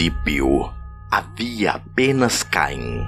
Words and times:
princípio 0.00 0.72
havia 1.10 1.72
apenas 1.72 2.42
Caim. 2.42 3.04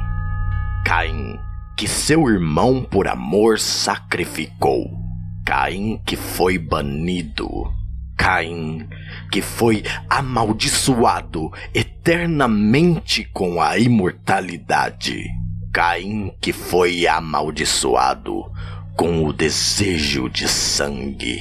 Caim, 0.84 1.38
que 1.74 1.88
seu 1.88 2.28
irmão 2.28 2.82
por 2.82 3.08
amor 3.08 3.58
sacrificou. 3.58 4.90
Caim, 5.42 5.98
que 6.04 6.16
foi 6.16 6.58
banido. 6.58 7.48
Caim, 8.14 8.86
que 9.30 9.40
foi 9.40 9.82
amaldiçoado 10.10 11.50
eternamente 11.72 13.24
com 13.32 13.62
a 13.62 13.78
imortalidade. 13.78 15.24
Caim, 15.72 16.30
que 16.42 16.52
foi 16.52 17.06
amaldiçoado 17.06 18.52
com 18.94 19.24
o 19.24 19.32
desejo 19.32 20.28
de 20.28 20.46
sangue. 20.46 21.40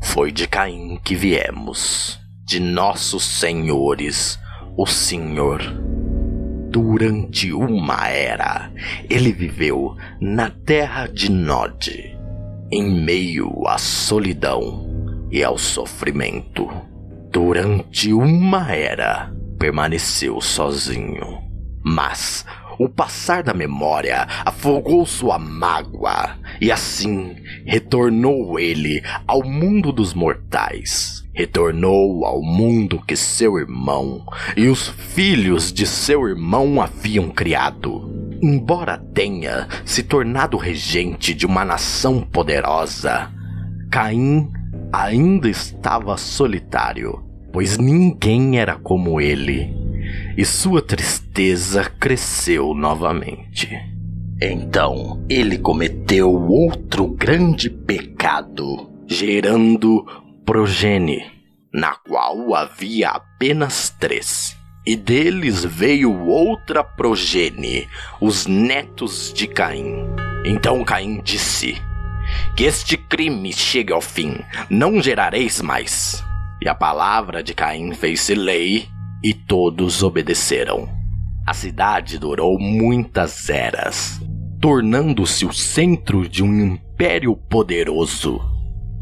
Foi 0.00 0.30
de 0.30 0.46
Caim 0.46 1.00
que 1.02 1.16
viemos, 1.16 2.20
de 2.46 2.60
nossos 2.60 3.24
senhores, 3.24 4.38
o 4.76 4.86
Senhor. 4.86 5.60
Durante 6.70 7.52
uma 7.52 8.08
era, 8.08 8.70
ele 9.08 9.32
viveu 9.32 9.96
na 10.20 10.50
terra 10.50 11.06
de 11.06 11.30
Nod, 11.30 12.16
em 12.70 13.04
meio 13.04 13.66
à 13.66 13.78
solidão 13.78 14.84
e 15.30 15.44
ao 15.44 15.56
sofrimento. 15.56 16.68
Durante 17.30 18.12
uma 18.12 18.72
era, 18.72 19.32
permaneceu 19.58 20.40
sozinho. 20.40 21.42
Mas 21.84 22.44
o 22.78 22.88
passar 22.88 23.42
da 23.42 23.54
memória 23.54 24.26
afogou 24.44 25.06
sua 25.06 25.38
mágoa 25.38 26.36
e 26.60 26.70
assim 26.70 27.36
retornou 27.64 28.58
ele 28.58 29.02
ao 29.26 29.44
mundo 29.44 29.92
dos 29.92 30.14
mortais. 30.14 31.22
Retornou 31.32 32.24
ao 32.24 32.40
mundo 32.40 33.02
que 33.04 33.16
seu 33.16 33.58
irmão 33.58 34.24
e 34.56 34.68
os 34.68 34.88
filhos 34.88 35.72
de 35.72 35.86
seu 35.86 36.28
irmão 36.28 36.80
haviam 36.80 37.28
criado. 37.28 38.08
Embora 38.40 38.98
tenha 38.98 39.66
se 39.84 40.02
tornado 40.02 40.56
regente 40.56 41.34
de 41.34 41.44
uma 41.44 41.64
nação 41.64 42.20
poderosa, 42.20 43.32
Caim 43.90 44.48
ainda 44.92 45.48
estava 45.48 46.16
solitário, 46.16 47.24
pois 47.52 47.78
ninguém 47.78 48.58
era 48.60 48.76
como 48.76 49.20
ele 49.20 49.83
e 50.36 50.44
sua 50.44 50.82
tristeza 50.82 51.84
cresceu 51.84 52.74
novamente. 52.74 53.68
Então 54.40 55.24
ele 55.28 55.58
cometeu 55.58 56.30
outro 56.30 57.06
grande 57.06 57.70
pecado, 57.70 58.90
gerando 59.06 60.04
progenie, 60.44 61.24
na 61.72 61.94
qual 61.94 62.54
havia 62.54 63.10
apenas 63.10 63.90
três. 63.90 64.56
E 64.86 64.96
deles 64.96 65.64
veio 65.64 66.26
outra 66.26 66.84
progenie, 66.84 67.88
os 68.20 68.46
netos 68.46 69.32
de 69.32 69.46
Caim. 69.46 70.04
Então 70.44 70.84
Caim 70.84 71.22
disse: 71.22 71.80
Que 72.54 72.64
este 72.64 72.98
crime 72.98 73.50
chegue 73.52 73.92
ao 73.94 74.02
fim, 74.02 74.40
não 74.68 75.00
gerareis 75.00 75.62
mais. 75.62 76.22
E 76.60 76.68
a 76.68 76.74
palavra 76.74 77.42
de 77.42 77.54
Caim 77.54 77.94
fez-se 77.94 78.34
lei 78.34 78.88
e 79.24 79.32
todos 79.32 80.02
obedeceram. 80.02 80.86
A 81.46 81.54
cidade 81.54 82.18
durou 82.18 82.58
muitas 82.58 83.48
eras, 83.48 84.20
tornando-se 84.60 85.46
o 85.46 85.52
centro 85.52 86.28
de 86.28 86.44
um 86.44 86.74
império 86.74 87.34
poderoso. 87.34 88.38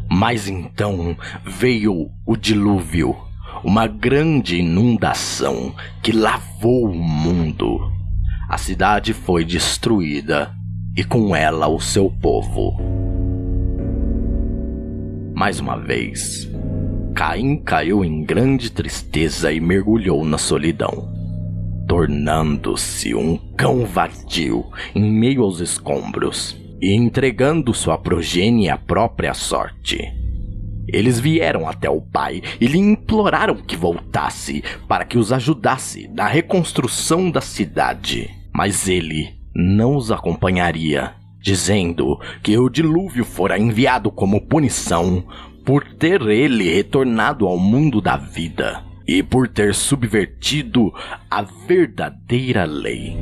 Mas 0.09 0.47
então 0.47 1.17
veio 1.45 2.09
o 2.25 2.37
dilúvio, 2.37 3.17
uma 3.65 3.89
grande 3.89 4.59
inundação 4.59 5.75
que 6.01 6.13
lavou 6.13 6.85
o 6.85 6.95
mundo. 6.95 7.91
A 8.49 8.57
cidade 8.57 9.13
foi 9.13 9.45
destruída 9.45 10.55
e 10.97 11.03
com 11.03 11.35
ela 11.35 11.67
o 11.67 11.81
seu 11.81 12.09
povo. 12.09 12.77
Mais 15.35 15.59
uma 15.59 15.77
vez, 15.77 16.49
Caim 17.15 17.57
caiu 17.57 18.05
em 18.05 18.25
grande 18.25 18.71
tristeza 18.71 19.53
e 19.53 19.61
mergulhou 19.61 20.25
na 20.25 20.39
solidão, 20.39 21.13
tornando-se 21.87 23.15
um 23.15 23.37
cão 23.57 23.85
vadio 23.85 24.65
em 24.95 25.11
meio 25.13 25.43
aos 25.43 25.61
escombros 25.61 26.57
e 26.81 26.95
entregando 26.95 27.75
sua 27.75 27.99
progenie 27.99 28.71
à 28.71 28.79
própria 28.79 29.35
sorte. 29.35 29.99
Eles 30.89 31.21
vieram 31.21 31.69
até 31.69 31.89
o 31.89 32.01
pai 32.01 32.43
e 32.61 32.67
lhe 32.67 32.79
imploraram 32.79 33.57
que 33.57 33.77
voltasse 33.77 34.65
para 34.89 35.05
que 35.05 35.17
os 35.17 35.33
ajudasse 35.33 36.09
na 36.09 36.27
reconstrução 36.27 37.31
da 37.31 37.41
cidade. 37.41 38.31
Mas 38.53 38.89
ele 38.89 39.35
não 39.55 39.97
os 39.97 40.11
acompanharia, 40.11 41.15
dizendo 41.41 42.19
que 42.43 42.59
o 42.59 42.69
dilúvio 42.69 43.25
fora 43.25 43.59
enviado 43.59 44.11
como 44.11 44.41
punição 44.41 45.25
por 45.65 45.85
ter 45.85 46.21
ele 46.23 46.73
retornado 46.73 47.47
ao 47.47 47.59
mundo 47.59 48.01
da 48.01 48.17
vida 48.17 48.83
e 49.07 49.23
por 49.23 49.49
ter 49.49 49.75
subvertido 49.75 50.93
a 51.31 51.43
verdadeira 51.43 52.65
lei. 52.65 53.17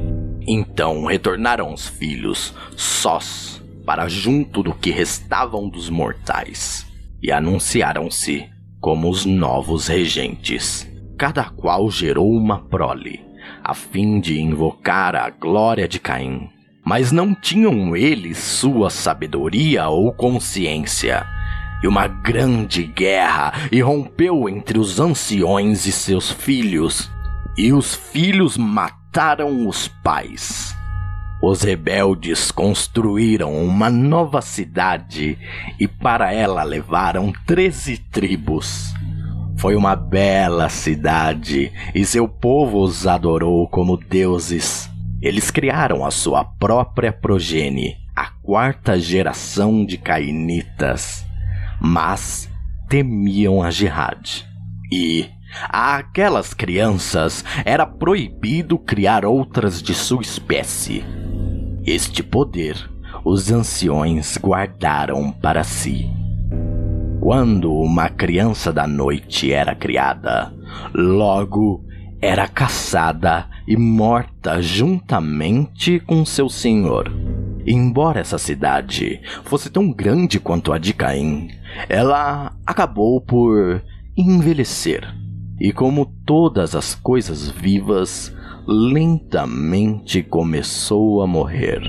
Então 0.46 1.04
retornaram 1.06 1.72
os 1.72 1.88
filhos 1.88 2.54
sós 2.76 3.62
para 3.84 4.08
junto 4.08 4.62
do 4.62 4.74
que 4.74 4.90
restavam 4.90 5.68
dos 5.68 5.90
mortais 5.90 6.86
e 7.22 7.30
anunciaram-se 7.30 8.48
como 8.80 9.10
os 9.10 9.26
novos 9.26 9.88
regentes. 9.88 10.88
Cada 11.18 11.44
qual 11.44 11.90
gerou 11.90 12.30
uma 12.30 12.58
prole, 12.58 13.20
a 13.62 13.74
fim 13.74 14.20
de 14.20 14.40
invocar 14.40 15.14
a 15.14 15.28
glória 15.28 15.86
de 15.86 15.98
Caim. 15.98 16.48
Mas 16.82 17.12
não 17.12 17.34
tinham 17.34 17.94
eles 17.94 18.38
sua 18.38 18.88
sabedoria 18.88 19.88
ou 19.88 20.12
consciência 20.14 21.26
e 21.82 21.86
uma 21.88 22.06
grande 22.06 22.84
guerra 22.84 23.52
irrompeu 23.72 24.48
entre 24.48 24.78
os 24.78 25.00
anciões 25.00 25.86
e 25.86 25.92
seus 25.92 26.30
filhos, 26.30 27.10
e 27.56 27.72
os 27.72 27.94
filhos 27.94 28.56
mataram 28.56 29.66
os 29.66 29.88
pais. 29.88 30.74
Os 31.42 31.62
rebeldes 31.62 32.50
construíram 32.50 33.54
uma 33.64 33.88
nova 33.88 34.42
cidade 34.42 35.38
e 35.78 35.88
para 35.88 36.32
ela 36.32 36.62
levaram 36.62 37.32
treze 37.46 37.96
tribos. 37.96 38.92
Foi 39.56 39.74
uma 39.74 39.96
bela 39.96 40.68
cidade 40.68 41.72
e 41.94 42.04
seu 42.04 42.28
povo 42.28 42.82
os 42.82 43.06
adorou 43.06 43.66
como 43.68 43.96
deuses. 43.96 44.90
Eles 45.22 45.50
criaram 45.50 46.04
a 46.04 46.10
sua 46.10 46.44
própria 46.44 47.12
progenie, 47.12 47.96
a 48.14 48.26
quarta 48.42 48.98
geração 48.98 49.84
de 49.84 49.96
cainitas 49.96 51.29
mas 51.80 52.50
temiam 52.88 53.62
a 53.62 53.70
jihad. 53.70 54.46
E 54.92 55.28
aquelas 55.68 56.52
crianças 56.52 57.44
era 57.64 57.86
proibido 57.86 58.78
criar 58.78 59.24
outras 59.24 59.82
de 59.82 59.94
sua 59.94 60.22
espécie. 60.22 61.04
Este 61.84 62.22
poder 62.22 62.90
os 63.24 63.50
anciões 63.50 64.38
guardaram 64.38 65.30
para 65.30 65.62
si. 65.62 66.10
Quando 67.20 67.72
uma 67.72 68.08
criança 68.08 68.72
da 68.72 68.86
noite 68.86 69.52
era 69.52 69.74
criada, 69.74 70.52
logo 70.94 71.84
era 72.20 72.48
caçada 72.48 73.46
e 73.66 73.76
morta 73.76 74.60
juntamente 74.62 76.00
com 76.00 76.24
seu 76.24 76.48
senhor. 76.48 77.12
Embora 77.66 78.20
essa 78.20 78.38
cidade 78.38 79.20
fosse 79.44 79.70
tão 79.70 79.92
grande 79.92 80.40
quanto 80.40 80.72
a 80.72 80.78
de 80.78 80.94
Caim, 80.94 81.50
ela 81.88 82.52
acabou 82.66 83.20
por 83.20 83.82
envelhecer. 84.16 85.06
E 85.58 85.72
como 85.72 86.06
todas 86.24 86.74
as 86.74 86.94
coisas 86.94 87.48
vivas, 87.48 88.34
lentamente 88.66 90.22
começou 90.22 91.22
a 91.22 91.26
morrer. 91.26 91.82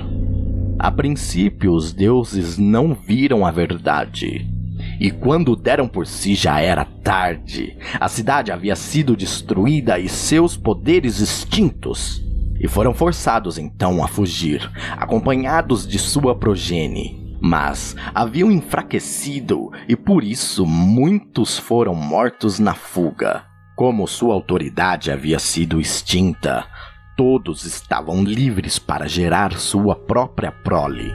A 0.78 0.90
princípio, 0.90 1.72
os 1.72 1.92
deuses 1.92 2.58
não 2.58 2.92
viram 2.92 3.46
a 3.46 3.50
verdade. 3.50 4.46
E 5.00 5.10
quando 5.10 5.56
deram 5.56 5.88
por 5.88 6.06
si 6.06 6.34
já 6.34 6.60
era 6.60 6.84
tarde. 6.84 7.76
A 7.98 8.08
cidade 8.08 8.50
havia 8.52 8.76
sido 8.76 9.16
destruída 9.16 9.98
e 9.98 10.08
seus 10.08 10.56
poderes 10.56 11.20
extintos 11.20 12.22
e 12.62 12.68
foram 12.68 12.94
forçados 12.94 13.58
então 13.58 14.04
a 14.04 14.08
fugir, 14.08 14.70
acompanhados 14.96 15.86
de 15.86 15.98
sua 15.98 16.34
progenie. 16.34 17.21
Mas 17.42 17.96
haviam 18.14 18.52
enfraquecido 18.52 19.72
e 19.88 19.96
por 19.96 20.22
isso 20.22 20.64
muitos 20.64 21.58
foram 21.58 21.92
mortos 21.92 22.60
na 22.60 22.72
fuga. 22.72 23.42
Como 23.74 24.06
sua 24.06 24.32
autoridade 24.32 25.10
havia 25.10 25.40
sido 25.40 25.80
extinta, 25.80 26.64
todos 27.16 27.64
estavam 27.64 28.22
livres 28.22 28.78
para 28.78 29.08
gerar 29.08 29.54
sua 29.58 29.96
própria 29.96 30.52
prole. 30.52 31.12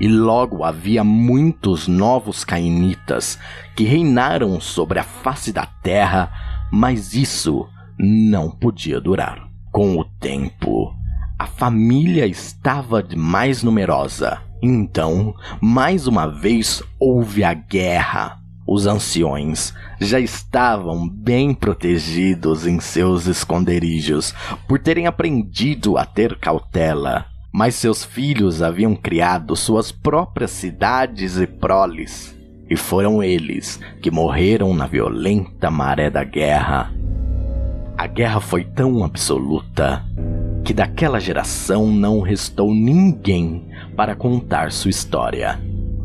E 0.00 0.08
logo 0.08 0.64
havia 0.64 1.04
muitos 1.04 1.86
novos 1.86 2.42
cainitas 2.42 3.38
que 3.76 3.84
reinaram 3.84 4.58
sobre 4.58 4.98
a 4.98 5.04
face 5.04 5.52
da 5.52 5.66
terra, 5.66 6.32
mas 6.72 7.12
isso 7.12 7.68
não 7.98 8.50
podia 8.50 8.98
durar. 8.98 9.46
Com 9.70 9.98
o 9.98 10.04
tempo, 10.04 10.94
a 11.38 11.46
família 11.46 12.26
estava 12.26 13.04
mais 13.14 13.62
numerosa. 13.62 14.40
Então, 14.62 15.34
mais 15.60 16.06
uma 16.06 16.26
vez 16.26 16.82
houve 16.98 17.44
a 17.44 17.52
guerra. 17.52 18.38
Os 18.66 18.86
anciões 18.86 19.72
já 20.00 20.18
estavam 20.18 21.08
bem 21.08 21.54
protegidos 21.54 22.66
em 22.66 22.80
seus 22.80 23.26
esconderijos 23.26 24.34
por 24.66 24.78
terem 24.78 25.06
aprendido 25.06 25.98
a 25.98 26.06
ter 26.06 26.38
cautela. 26.38 27.26
Mas 27.52 27.74
seus 27.74 28.04
filhos 28.04 28.62
haviam 28.62 28.96
criado 28.96 29.54
suas 29.54 29.92
próprias 29.92 30.50
cidades 30.50 31.38
e 31.38 31.46
proles, 31.46 32.36
e 32.68 32.76
foram 32.76 33.22
eles 33.22 33.78
que 34.02 34.10
morreram 34.10 34.74
na 34.74 34.86
violenta 34.86 35.70
maré 35.70 36.10
da 36.10 36.24
guerra. 36.24 36.92
A 37.96 38.06
guerra 38.06 38.40
foi 38.40 38.64
tão 38.64 39.04
absoluta 39.04 40.04
que 40.66 40.74
daquela 40.74 41.20
geração 41.20 41.86
não 41.86 42.20
restou 42.20 42.74
ninguém 42.74 43.68
para 43.96 44.16
contar 44.16 44.72
sua 44.72 44.90
história. 44.90 45.60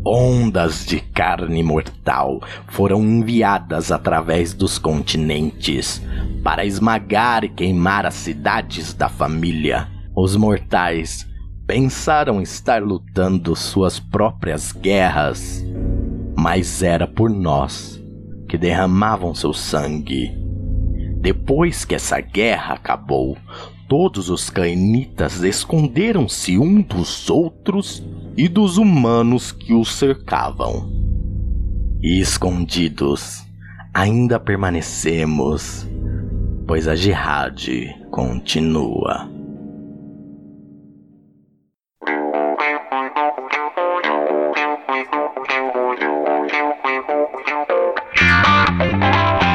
Ondas 0.05 0.85
de 0.85 0.99
carne 0.99 1.63
mortal 1.63 2.39
foram 2.67 3.01
enviadas 3.01 3.91
através 3.91 4.53
dos 4.53 4.77
continentes 4.77 5.99
para 6.43 6.63
esmagar 6.63 7.43
e 7.43 7.49
queimar 7.49 8.05
as 8.05 8.13
cidades 8.13 8.93
da 8.93 9.09
família. 9.09 9.87
Os 10.15 10.35
mortais 10.35 11.27
pensaram 11.65 12.39
estar 12.39 12.83
lutando 12.83 13.55
suas 13.55 13.99
próprias 13.99 14.71
guerras, 14.71 15.65
mas 16.37 16.83
era 16.83 17.07
por 17.07 17.31
nós 17.31 17.99
que 18.47 18.59
derramavam 18.59 19.33
seu 19.33 19.53
sangue. 19.53 20.39
Depois 21.19 21.83
que 21.83 21.95
essa 21.95 22.19
guerra 22.19 22.75
acabou, 22.75 23.37
todos 23.91 24.29
os 24.29 24.49
cainitas 24.49 25.43
esconderam-se 25.43 26.57
um 26.57 26.81
dos 26.81 27.29
outros 27.29 28.01
e 28.37 28.47
dos 28.47 28.77
humanos 28.77 29.51
que 29.51 29.73
os 29.73 29.93
cercavam. 29.95 30.89
E 32.01 32.21
escondidos, 32.21 33.43
ainda 33.93 34.39
permanecemos, 34.39 35.85
pois 36.65 36.87
a 36.87 36.95
jihad 36.95 37.67
continua. 38.09 39.29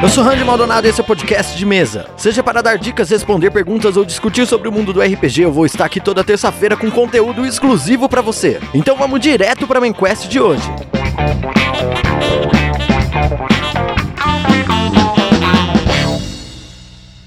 Eu 0.01 0.09
sou 0.09 0.23
Randy 0.23 0.43
Maldonado 0.43 0.85
e 0.85 0.89
esse 0.89 0.99
é 1.01 1.03
o 1.03 1.07
podcast 1.07 1.57
de 1.57 1.65
mesa. 1.65 2.07
Seja 2.15 2.43
para 2.43 2.61
dar 2.61 2.77
dicas, 2.77 3.09
responder 3.09 3.49
perguntas 3.49 3.97
ou 3.97 4.05
discutir 4.05 4.45
sobre 4.45 4.67
o 4.69 4.71
mundo 4.71 4.93
do 4.93 5.01
RPG, 5.01 5.41
eu 5.41 5.51
vou 5.51 5.65
estar 5.65 5.85
aqui 5.85 5.99
toda 5.99 6.23
terça-feira 6.23 6.77
com 6.77 6.89
conteúdo 6.91 7.45
exclusivo 7.45 8.07
para 8.07 8.21
você. 8.21 8.59
Então 8.73 8.95
vamos 8.95 9.19
direto 9.19 9.65
para 9.65 9.79
a 9.79 9.81
main 9.81 9.93
quest 9.93 10.27
de 10.27 10.39
hoje. 10.39 10.63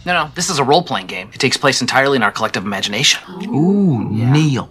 No, 0.06 0.14
no, 0.14 0.30
this 0.34 0.48
is 0.48 0.58
a 0.58 0.64
role 0.64 0.82
playing 0.82 1.06
game. 1.06 1.28
It 1.32 1.38
takes 1.40 1.56
place 1.56 1.82
entirely 1.82 2.16
in 2.16 2.22
our 2.22 2.32
collective 2.32 2.64
imagination. 2.64 3.20
Ooh, 3.48 4.08
Neil. 4.10 4.68